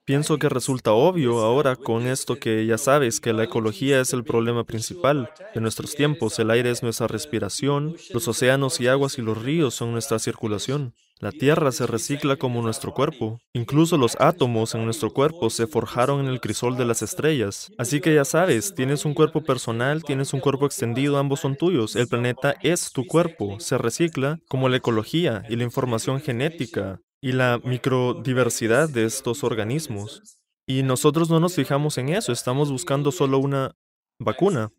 Pienso 0.06 0.38
que 0.38 0.50
resulta 0.50 0.92
obvio 0.92 1.40
ahora 1.40 1.78
con 1.78 2.08
esto 2.08 2.36
que 2.36 2.66
ya 2.66 2.78
sabes 2.78 3.22
que 3.22 3.32
la 3.32 3.46
ecología 3.46 4.02
es 4.02 4.12
el 4.12 4.26
problema 4.26 4.66
principal 4.66 5.32
de 5.56 5.62
nuestros 5.62 5.96
tiempos. 5.96 6.38
El 6.40 6.52
aire 6.52 6.72
es 6.72 6.84
nuestra 6.84 7.08
respiración, 7.08 7.96
los 8.14 8.28
océanos 8.28 8.82
y 8.82 8.88
aguas 8.88 9.18
y 9.18 9.22
los 9.22 9.42
ríos 9.42 9.76
son 9.76 9.94
nuestra 9.94 10.20
circulación. 10.20 10.94
La 11.22 11.32
tierra 11.32 11.72
se 11.72 11.88
recicla 11.88 12.36
como 12.36 12.62
nuestro 12.62 12.94
cuerpo. 12.94 13.40
Incluso 13.54 13.96
los 13.98 14.18
átomos 14.20 14.76
en 14.76 14.84
nuestro 14.84 15.14
cuerpo 15.14 15.50
se 15.50 15.68
forjaron 15.68 16.20
en 16.20 16.28
el 16.28 16.42
crisol 16.42 16.76
de 16.76 16.84
las 16.84 17.02
estrellas. 17.02 17.72
Así 17.78 18.02
que 18.02 18.14
ya 18.14 18.26
sabes, 18.26 18.76
tienes 18.76 19.06
un 19.06 19.14
cuerpo 19.14 19.42
personal, 19.42 20.04
tienes 20.04 20.34
un 20.34 20.42
cuerpo 20.42 20.66
extendido, 20.66 21.18
ambos 21.18 21.40
son 21.40 21.56
tuyos. 21.56 21.96
El 21.96 22.10
planeta 22.10 22.56
es 22.62 22.92
tu 22.92 23.06
cuerpo, 23.06 23.58
se 23.62 23.78
recicla 23.78 24.40
como 24.50 24.68
la 24.68 24.76
ecología 24.76 25.44
y 25.48 25.56
la 25.56 25.64
información 25.64 26.20
genética 26.20 27.00
y 27.24 27.32
la 27.32 27.62
microdiversidad 27.64 28.90
de 28.90 29.06
estos 29.06 29.46
organismos. 29.46 30.22
Y 30.68 30.84
nosotros 30.84 31.30
no 31.30 31.40
nos 31.40 31.56
fijamos 31.56 31.98
en 31.98 32.10
eso, 32.10 32.34
estamos 32.34 32.70
buscando 32.70 33.14
solo 33.14 33.38
una 33.40 33.78
vacuna. 34.20 34.74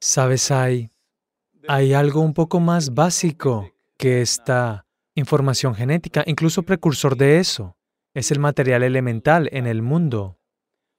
Sabes, 0.00 0.52
hay, 0.52 0.92
hay 1.66 1.92
algo 1.92 2.20
un 2.20 2.34
poco 2.34 2.60
más 2.60 2.94
básico 2.94 3.68
que 3.98 4.22
esta 4.22 4.86
información 5.16 5.74
genética, 5.74 6.22
incluso 6.24 6.62
precursor 6.62 7.16
de 7.16 7.40
eso. 7.40 7.76
Es 8.14 8.30
el 8.30 8.38
material 8.38 8.84
elemental 8.84 9.48
en 9.50 9.66
el 9.66 9.82
mundo. 9.82 10.38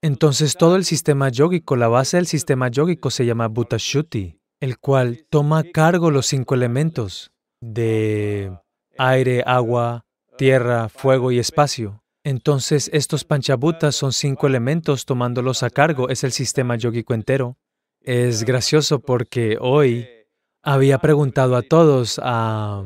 Entonces 0.01 0.57
todo 0.57 0.75
el 0.75 0.83
sistema 0.83 1.29
yógico, 1.29 1.77
la 1.77 1.87
base 1.87 2.17
del 2.17 2.27
sistema 2.27 2.67
yógico 2.67 3.09
se 3.09 3.25
llama 3.25 3.47
Bhutashuti, 3.47 4.37
el 4.59 4.79
cual 4.79 5.25
toma 5.29 5.63
cargo 5.63 6.11
los 6.11 6.25
cinco 6.25 6.55
elementos 6.55 7.31
de 7.61 8.51
aire, 8.97 9.43
agua, 9.45 10.06
tierra, 10.38 10.89
fuego 10.89 11.32
y 11.32 11.39
espacio. 11.39 12.03
Entonces, 12.23 12.89
estos 12.93 13.25
panchabutas 13.25 13.95
son 13.95 14.13
cinco 14.13 14.47
elementos 14.47 15.06
tomándolos 15.06 15.62
a 15.63 15.69
cargo, 15.69 16.10
es 16.10 16.23
el 16.23 16.32
sistema 16.32 16.75
yógico 16.75 17.13
entero. 17.13 17.58
Es 17.99 18.43
gracioso 18.43 18.99
porque 18.99 19.58
hoy 19.60 20.08
había 20.62 20.99
preguntado 20.99 21.56
a 21.56 21.62
todos, 21.62 22.19
a, 22.23 22.84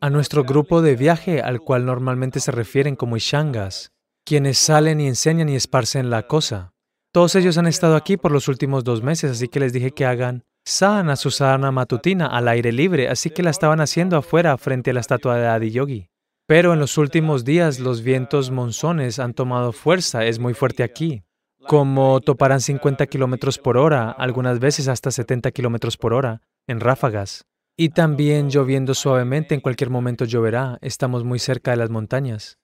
a 0.00 0.10
nuestro 0.10 0.44
grupo 0.44 0.82
de 0.82 0.94
viaje 0.94 1.40
al 1.40 1.60
cual 1.60 1.84
normalmente 1.84 2.38
se 2.40 2.52
refieren 2.52 2.94
como 2.94 3.16
Ishangas, 3.16 3.92
quienes 4.24 4.58
salen 4.58 5.00
y 5.00 5.08
enseñan 5.08 5.48
y 5.48 5.56
esparcen 5.56 6.10
la 6.10 6.26
cosa. 6.26 6.72
Todos 7.12 7.34
ellos 7.34 7.58
han 7.58 7.66
estado 7.66 7.96
aquí 7.96 8.16
por 8.16 8.30
los 8.30 8.46
últimos 8.46 8.84
dos 8.84 9.02
meses, 9.02 9.32
así 9.32 9.48
que 9.48 9.60
les 9.60 9.72
dije 9.72 9.90
que 9.90 10.04
hagan 10.04 10.44
sana 10.66 11.14
su 11.14 11.30
sana 11.30 11.70
matutina 11.70 12.26
al 12.26 12.48
aire 12.48 12.72
libre, 12.72 13.08
así 13.08 13.30
que 13.30 13.44
la 13.44 13.50
estaban 13.50 13.80
haciendo 13.80 14.16
afuera 14.16 14.58
frente 14.58 14.90
a 14.90 14.94
la 14.94 15.00
estatua 15.00 15.36
de 15.36 15.46
Adi 15.46 15.70
Yogi. 15.70 16.08
Pero 16.48 16.72
en 16.72 16.80
los 16.80 16.98
últimos 16.98 17.44
días 17.44 17.78
los 17.78 18.02
vientos 18.02 18.50
monzones 18.50 19.20
han 19.20 19.32
tomado 19.32 19.72
fuerza, 19.72 20.24
es 20.24 20.40
muy 20.40 20.54
fuerte 20.54 20.82
aquí, 20.82 21.22
como 21.68 22.20
toparán 22.20 22.60
50 22.60 23.06
kilómetros 23.06 23.58
por 23.58 23.76
hora, 23.76 24.10
algunas 24.10 24.58
veces 24.58 24.88
hasta 24.88 25.12
70 25.12 25.52
kilómetros 25.52 25.96
por 25.96 26.12
hora, 26.12 26.42
en 26.66 26.80
ráfagas. 26.80 27.46
Y 27.76 27.90
también 27.90 28.50
lloviendo 28.50 28.94
suavemente, 28.94 29.54
en 29.54 29.60
cualquier 29.60 29.90
momento 29.90 30.24
lloverá, 30.24 30.78
estamos 30.80 31.24
muy 31.24 31.38
cerca 31.38 31.70
de 31.70 31.76
las 31.76 31.90
montañas. 31.90 32.58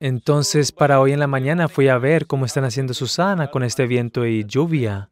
Entonces, 0.00 0.72
para 0.72 1.00
hoy 1.00 1.12
en 1.12 1.20
la 1.20 1.28
mañana 1.28 1.68
fui 1.68 1.88
a 1.88 1.98
ver 1.98 2.26
cómo 2.26 2.46
están 2.46 2.64
haciendo 2.64 2.94
Susana 2.94 3.50
con 3.52 3.62
este 3.62 3.86
viento 3.86 4.26
y 4.26 4.44
lluvia. 4.44 5.10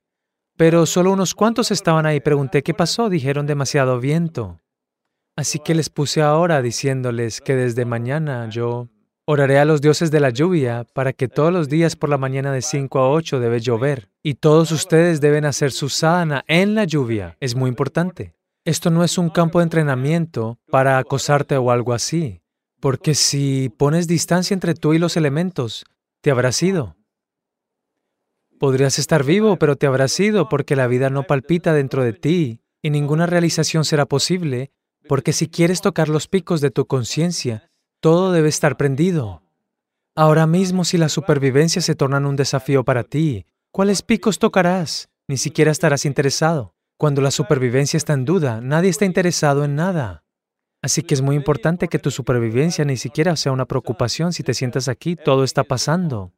Pero 0.62 0.86
solo 0.86 1.12
unos 1.12 1.34
cuantos 1.34 1.72
estaban 1.72 2.06
ahí. 2.06 2.20
Pregunté 2.20 2.62
qué 2.62 2.72
pasó. 2.72 3.08
Dijeron 3.08 3.48
demasiado 3.48 3.98
viento. 3.98 4.60
Así 5.36 5.58
que 5.58 5.74
les 5.74 5.90
puse 5.90 6.22
ahora 6.22 6.62
diciéndoles 6.62 7.40
que 7.40 7.56
desde 7.56 7.84
mañana 7.84 8.48
yo 8.48 8.86
oraré 9.24 9.58
a 9.58 9.64
los 9.64 9.80
dioses 9.80 10.12
de 10.12 10.20
la 10.20 10.30
lluvia 10.30 10.86
para 10.94 11.12
que 11.14 11.26
todos 11.26 11.52
los 11.52 11.68
días 11.68 11.96
por 11.96 12.10
la 12.10 12.16
mañana 12.16 12.52
de 12.52 12.62
5 12.62 12.96
a 13.00 13.10
8 13.10 13.40
debe 13.40 13.58
llover. 13.58 14.08
Y 14.22 14.34
todos 14.34 14.70
ustedes 14.70 15.20
deben 15.20 15.46
hacer 15.46 15.72
su 15.72 15.88
sana 15.88 16.44
en 16.46 16.76
la 16.76 16.84
lluvia. 16.84 17.36
Es 17.40 17.56
muy 17.56 17.68
importante. 17.68 18.36
Esto 18.64 18.90
no 18.90 19.02
es 19.02 19.18
un 19.18 19.30
campo 19.30 19.58
de 19.58 19.64
entrenamiento 19.64 20.60
para 20.70 20.98
acosarte 20.98 21.56
o 21.56 21.72
algo 21.72 21.92
así. 21.92 22.40
Porque 22.78 23.16
si 23.16 23.68
pones 23.68 24.06
distancia 24.06 24.54
entre 24.54 24.74
tú 24.74 24.94
y 24.94 25.00
los 25.00 25.16
elementos, 25.16 25.84
te 26.20 26.30
habrás 26.30 26.62
ido. 26.62 26.94
Podrías 28.62 29.00
estar 29.00 29.24
vivo, 29.24 29.56
pero 29.56 29.74
te 29.74 29.88
habrás 29.88 30.20
ido 30.20 30.48
porque 30.48 30.76
la 30.76 30.86
vida 30.86 31.10
no 31.10 31.24
palpita 31.24 31.72
dentro 31.72 32.04
de 32.04 32.12
ti 32.12 32.60
y 32.80 32.90
ninguna 32.90 33.26
realización 33.26 33.84
será 33.84 34.06
posible, 34.06 34.70
porque 35.08 35.32
si 35.32 35.48
quieres 35.48 35.80
tocar 35.80 36.08
los 36.08 36.28
picos 36.28 36.60
de 36.60 36.70
tu 36.70 36.86
conciencia, 36.86 37.72
todo 37.98 38.30
debe 38.30 38.48
estar 38.48 38.76
prendido. 38.76 39.42
Ahora 40.14 40.46
mismo 40.46 40.84
si 40.84 40.96
la 40.96 41.08
supervivencia 41.08 41.82
se 41.82 41.96
torna 41.96 42.18
un 42.18 42.36
desafío 42.36 42.84
para 42.84 43.02
ti, 43.02 43.46
¿cuáles 43.72 44.02
picos 44.02 44.38
tocarás? 44.38 45.08
Ni 45.26 45.38
siquiera 45.38 45.72
estarás 45.72 46.04
interesado. 46.04 46.76
Cuando 46.96 47.20
la 47.20 47.32
supervivencia 47.32 47.96
está 47.96 48.12
en 48.12 48.24
duda, 48.24 48.60
nadie 48.60 48.90
está 48.90 49.04
interesado 49.04 49.64
en 49.64 49.74
nada. 49.74 50.22
Así 50.82 51.02
que 51.02 51.14
es 51.14 51.20
muy 51.20 51.34
importante 51.34 51.88
que 51.88 51.98
tu 51.98 52.12
supervivencia 52.12 52.84
ni 52.84 52.96
siquiera 52.96 53.34
sea 53.34 53.50
una 53.50 53.66
preocupación 53.66 54.32
si 54.32 54.44
te 54.44 54.54
sientas 54.54 54.86
aquí, 54.86 55.16
todo 55.16 55.42
está 55.42 55.64
pasando. 55.64 56.32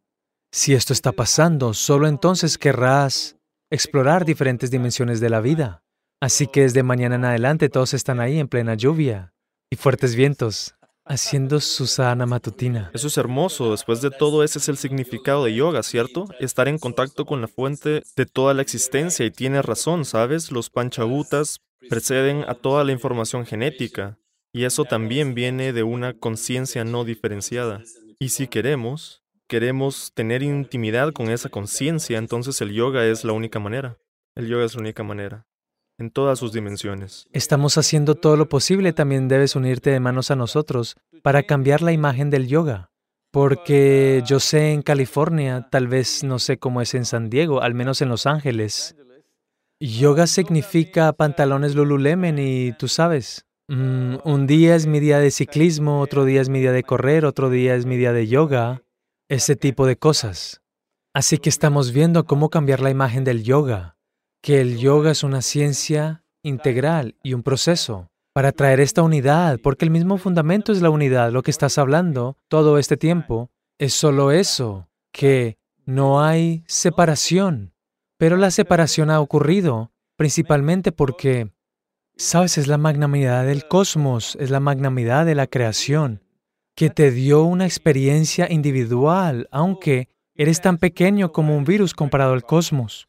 Si 0.57 0.73
esto 0.73 0.93
está 0.93 1.11
pasando, 1.11 1.75
solo 1.75 2.07
entonces 2.07 2.59
querrás 2.59 3.37
explorar 3.73 4.25
diferentes 4.25 4.71
dimensiones 4.71 5.19
de 5.19 5.29
la 5.29 5.41
vida. 5.41 5.83
Así 6.21 6.47
que 6.47 6.61
desde 6.61 6.85
mañana 6.85 7.17
en 7.17 7.25
adelante 7.25 7.69
todos 7.69 7.93
están 7.93 8.21
ahí 8.21 8.39
en 8.39 8.47
plena 8.47 8.75
lluvia 8.75 9.35
y 9.69 9.75
fuertes 9.75 10.15
vientos, 10.15 10.77
haciendo 11.05 11.59
su 11.59 11.89
sana 11.89 12.25
matutina. 12.25 12.93
Eso 12.95 13.09
es 13.09 13.19
hermoso. 13.19 13.73
Después 13.73 14.01
de 14.01 14.13
todo, 14.13 14.45
ese 14.45 14.61
es 14.61 14.69
el 14.69 14.77
significado 14.77 15.45
de 15.45 15.57
yoga, 15.57 15.83
¿cierto? 15.83 16.27
Estar 16.39 16.69
en 16.69 16.79
contacto 16.79 17.27
con 17.27 17.41
la 17.41 17.49
fuente 17.49 18.05
de 18.15 18.25
toda 18.25 18.55
la 18.55 18.63
existencia. 18.63 19.27
Y 19.27 19.33
tienes 19.33 19.65
razón, 19.65 20.05
¿sabes? 20.05 20.53
Los 20.53 20.71
panchabutas 20.71 21.63
preceden 21.91 22.45
a 22.47 22.55
toda 22.55 22.85
la 22.85 22.93
información 22.93 23.45
genética. 23.45 24.19
Y 24.53 24.67
eso 24.67 24.85
también 24.85 25.35
viene 25.35 25.73
de 25.73 25.83
una 25.83 26.15
conciencia 26.15 26.85
no 26.85 27.05
diferenciada. 27.05 27.83
Y 28.21 28.29
si 28.29 28.47
queremos, 28.47 29.24
queremos 29.49 30.13
tener 30.15 30.43
intimidad 30.43 31.13
con 31.13 31.31
esa 31.31 31.49
conciencia, 31.49 32.19
entonces 32.19 32.61
el 32.61 32.73
yoga 32.73 33.05
es 33.07 33.25
la 33.25 33.33
única 33.33 33.59
manera. 33.59 33.99
El 34.35 34.49
yoga 34.49 34.65
es 34.65 34.75
la 34.75 34.81
única 34.81 35.03
manera, 35.03 35.47
en 35.99 36.11
todas 36.11 36.39
sus 36.39 36.53
dimensiones. 36.53 37.27
Estamos 37.33 37.79
haciendo 37.79 38.15
todo 38.17 38.37
lo 38.37 38.49
posible, 38.49 38.93
también 38.93 39.29
debes 39.29 39.55
unirte 39.55 39.91
de 39.91 40.01
manos 40.01 40.31
a 40.31 40.37
nosotros 40.37 40.97
para 41.23 41.45
cambiar 41.45 41.83
la 41.83 41.93
imagen 41.93 42.31
del 42.31 42.49
yoga. 42.49 42.91
Porque 43.31 44.23
yo 44.25 44.39
sé 44.39 44.73
en 44.73 44.83
California, 44.83 45.69
tal 45.71 45.89
vez 45.89 46.23
no 46.23 46.39
sé 46.39 46.59
cómo 46.59 46.81
es 46.81 46.95
en 46.95 47.05
San 47.05 47.31
Diego, 47.31 47.63
al 47.63 47.75
menos 47.75 48.01
en 48.01 48.09
Los 48.09 48.27
Ángeles. 48.27 48.95
Yoga 49.81 50.29
significa 50.29 51.13
pantalones 51.13 51.75
Lululemon 51.75 52.39
y 52.39 52.73
tú 52.73 52.87
sabes. 52.87 53.45
Mm, 53.67 54.17
un 54.25 54.47
día 54.47 54.77
es 54.77 54.87
mi 54.87 55.01
día 55.01 55.19
de 55.19 55.31
ciclismo, 55.31 56.01
otro 56.01 56.25
día 56.25 56.41
es 56.41 56.49
mi 56.49 56.61
día 56.61 56.71
de 56.71 56.85
correr, 56.85 57.25
otro 57.25 57.51
día 57.51 57.75
es 57.75 57.87
mi 57.87 57.97
día 57.97 58.13
de 58.13 58.29
yoga, 58.29 58.84
ese 59.29 59.57
tipo 59.57 59.87
de 59.87 59.97
cosas. 59.97 60.63
Así 61.15 61.39
que 61.39 61.49
estamos 61.49 61.93
viendo 61.93 62.25
cómo 62.25 62.51
cambiar 62.51 62.81
la 62.81 62.91
imagen 62.91 63.25
del 63.25 63.45
yoga, 63.45 63.97
que 64.43 64.61
el 64.61 64.79
yoga 64.79 65.13
es 65.13 65.23
una 65.23 65.43
ciencia 65.43 66.25
integral 66.43 67.17
y 67.23 67.35
un 67.35 67.43
proceso 67.43 68.11
para 68.35 68.51
traer 68.51 68.81
esta 68.81 69.03
unidad, 69.03 69.61
porque 69.63 69.85
el 69.85 69.93
mismo 69.93 70.19
fundamento 70.19 70.73
es 70.73 70.83
la 70.83 70.91
unidad. 70.91 71.31
Lo 71.31 71.43
que 71.43 71.53
estás 71.53 71.79
hablando 71.79 72.37
todo 72.49 72.79
este 72.79 72.97
tiempo 72.97 73.51
es 73.79 73.95
solo 73.95 74.33
eso, 74.33 74.89
que 75.13 75.57
no 75.87 76.23
hay 76.23 76.65
separación. 76.67 77.75
Pero 78.19 78.37
la 78.37 78.51
separación 78.51 79.11
ha 79.11 79.21
ocurrido 79.21 79.93
principalmente 80.17 80.91
porque, 80.91 81.53
sabes, 82.17 82.59
es 82.59 82.67
la 82.67 82.79
magnanimidad 82.79 83.47
del 83.47 83.69
cosmos, 83.69 84.37
es 84.41 84.51
la 84.51 84.61
magnanimidad 84.61 85.27
de 85.27 85.37
la 85.37 85.47
creación, 85.47 86.24
que 86.75 86.91
te 86.91 87.11
dio 87.11 87.45
una 87.45 87.67
experiencia 87.67 88.51
individual, 88.51 89.49
aunque 89.51 90.09
eres 90.35 90.61
tan 90.61 90.79
pequeño 90.79 91.33
como 91.33 91.57
un 91.57 91.65
virus 91.65 91.95
comparado 91.95 92.33
al 92.33 92.43
cosmos. 92.43 93.09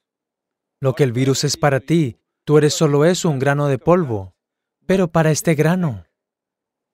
Lo 0.79 0.93
que 0.93 1.03
el 1.03 1.11
virus 1.11 1.43
es 1.43 1.57
para 1.57 1.79
ti, 1.79 2.19
tú 2.43 2.57
eres 2.57 2.73
solo 2.73 3.05
eso, 3.05 3.29
un 3.29 3.39
grano 3.39 3.67
de 3.67 3.79
polvo. 3.79 4.35
Pero 4.85 5.07
para 5.07 5.31
este 5.31 5.55
grano, 5.55 6.05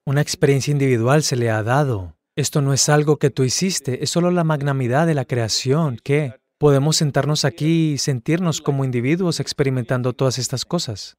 una 0.05 0.21
experiencia 0.21 0.71
individual 0.71 1.23
se 1.23 1.36
le 1.36 1.49
ha 1.49 1.62
dado. 1.62 2.15
Esto 2.38 2.62
no 2.62 2.71
es 2.71 2.88
algo 2.88 3.17
que 3.17 3.29
tú 3.29 3.43
hiciste, 3.43 4.03
es 4.03 4.10
solo 4.10 4.31
la 4.31 4.45
magnanimidad 4.45 5.05
de 5.05 5.13
la 5.13 5.25
creación 5.25 5.97
que 6.01 6.39
podemos 6.57 6.95
sentarnos 6.95 7.43
aquí 7.43 7.93
y 7.93 7.97
sentirnos 7.97 8.62
como 8.62 8.86
individuos 8.86 9.41
experimentando 9.41 10.13
todas 10.13 10.38
estas 10.38 10.63
cosas. 10.63 11.17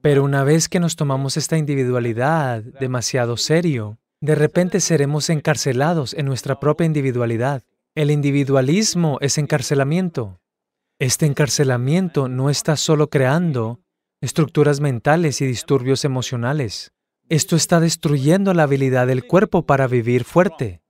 Pero 0.00 0.22
una 0.22 0.44
vez 0.44 0.68
que 0.68 0.78
nos 0.78 0.94
tomamos 0.94 1.36
esta 1.36 1.58
individualidad 1.58 2.62
demasiado 2.62 3.36
serio, 3.36 3.98
de 4.20 4.34
repente 4.34 4.80
seremos 4.80 5.30
encarcelados 5.30 6.14
en 6.14 6.26
nuestra 6.26 6.58
propia 6.58 6.86
individualidad. 6.86 7.62
El 7.94 8.10
individualismo 8.10 9.18
es 9.20 9.38
encarcelamiento. 9.38 10.40
Este 10.98 11.26
encarcelamiento 11.26 12.28
no 12.28 12.50
está 12.50 12.76
solo 12.76 13.08
creando 13.08 13.80
estructuras 14.20 14.80
mentales 14.80 15.40
y 15.40 15.46
disturbios 15.46 16.04
emocionales. 16.04 16.92
Esto 17.28 17.56
está 17.56 17.78
destruyendo 17.78 18.54
la 18.54 18.64
habilidad 18.64 19.06
del 19.06 19.24
cuerpo 19.24 19.66
para 19.66 19.86
vivir 19.86 20.24
fuerte. 20.24 20.82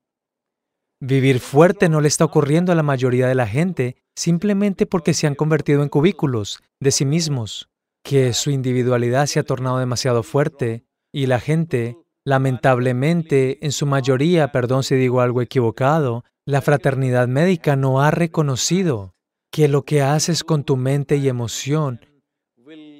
Vivir 1.01 1.41
fuerte 1.41 1.89
no 1.89 2.01
le 2.01 2.09
está 2.09 2.25
ocurriendo 2.25 2.73
a 2.73 2.75
la 2.75 2.83
mayoría 2.83 3.29
de 3.29 3.35
la 3.35 3.47
gente 3.47 3.97
simplemente 4.17 4.87
porque 4.87 5.15
se 5.15 5.27
han 5.27 5.35
convertido 5.35 5.83
en 5.83 5.89
cubículos 5.89 6.61
de 6.81 6.91
sí 6.91 7.05
mismos, 7.05 7.69
que 8.03 8.33
su 8.33 8.51
individualidad 8.51 9.27
se 9.27 9.39
ha 9.39 9.45
tornado 9.45 9.79
demasiado 9.79 10.23
fuerte 10.23 10.85
y 11.13 11.27
la 11.27 11.39
gente, 11.39 11.99
lamentablemente, 12.29 13.65
en 13.65 13.73
su 13.73 13.87
mayoría, 13.87 14.53
perdón 14.53 14.83
si 14.83 14.95
digo 14.97 15.23
algo 15.23 15.41
equivocado, 15.41 16.25
la 16.45 16.61
fraternidad 16.61 17.27
médica 17.27 17.75
no 17.75 18.03
ha 18.03 18.11
reconocido 18.11 19.15
que 19.51 19.67
lo 19.67 19.83
que 19.83 20.03
haces 20.03 20.45
con 20.45 20.63
tu 20.63 20.77
mente 20.77 21.17
y 21.17 21.29
emoción 21.29 22.01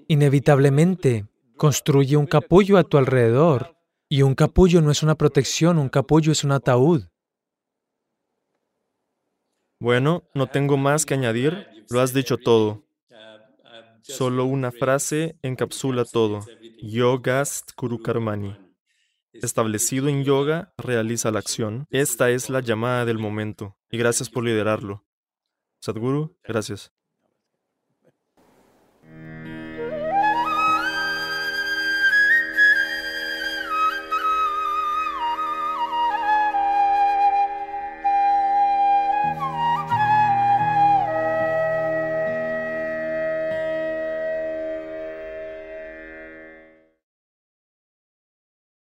inevitablemente 0.09 1.27
construye 1.59 2.17
un 2.17 2.27
capullo 2.27 2.79
a 2.79 2.85
tu 2.85 2.97
alrededor. 2.97 3.77
Y 4.09 4.23
un 4.23 4.35
capullo 4.35 4.81
no 4.81 4.91
es 4.91 5.03
una 5.03 5.17
protección, 5.17 5.77
un 5.79 5.91
capullo 5.91 6.33
es 6.33 6.43
un 6.43 6.53
ataúd. 6.53 7.03
Bueno, 9.79 10.23
no 10.35 10.47
tengo 10.47 10.79
más 10.79 11.05
que 11.05 11.13
añadir, 11.13 11.69
lo 11.91 12.01
has 12.01 12.15
dicho 12.15 12.39
todo. 12.39 12.87
Solo 14.01 14.47
una 14.47 14.73
frase 14.73 15.37
encapsula 15.43 16.07
todo. 16.07 16.41
Yogast 16.81 17.73
Kurukarmani. 17.77 18.68
Establecido 19.33 20.09
en 20.09 20.25
yoga, 20.25 20.73
realiza 20.79 21.31
la 21.31 21.39
acción. 21.39 21.87
Esta 21.91 22.31
es 22.31 22.51
la 22.51 22.61
llamada 22.61 23.05
del 23.05 23.19
momento. 23.19 23.77
Y 23.91 23.99
gracias 23.99 24.31
por 24.31 24.45
liderarlo. 24.45 25.07
Sadhguru, 25.81 26.37
gracias. 26.43 26.93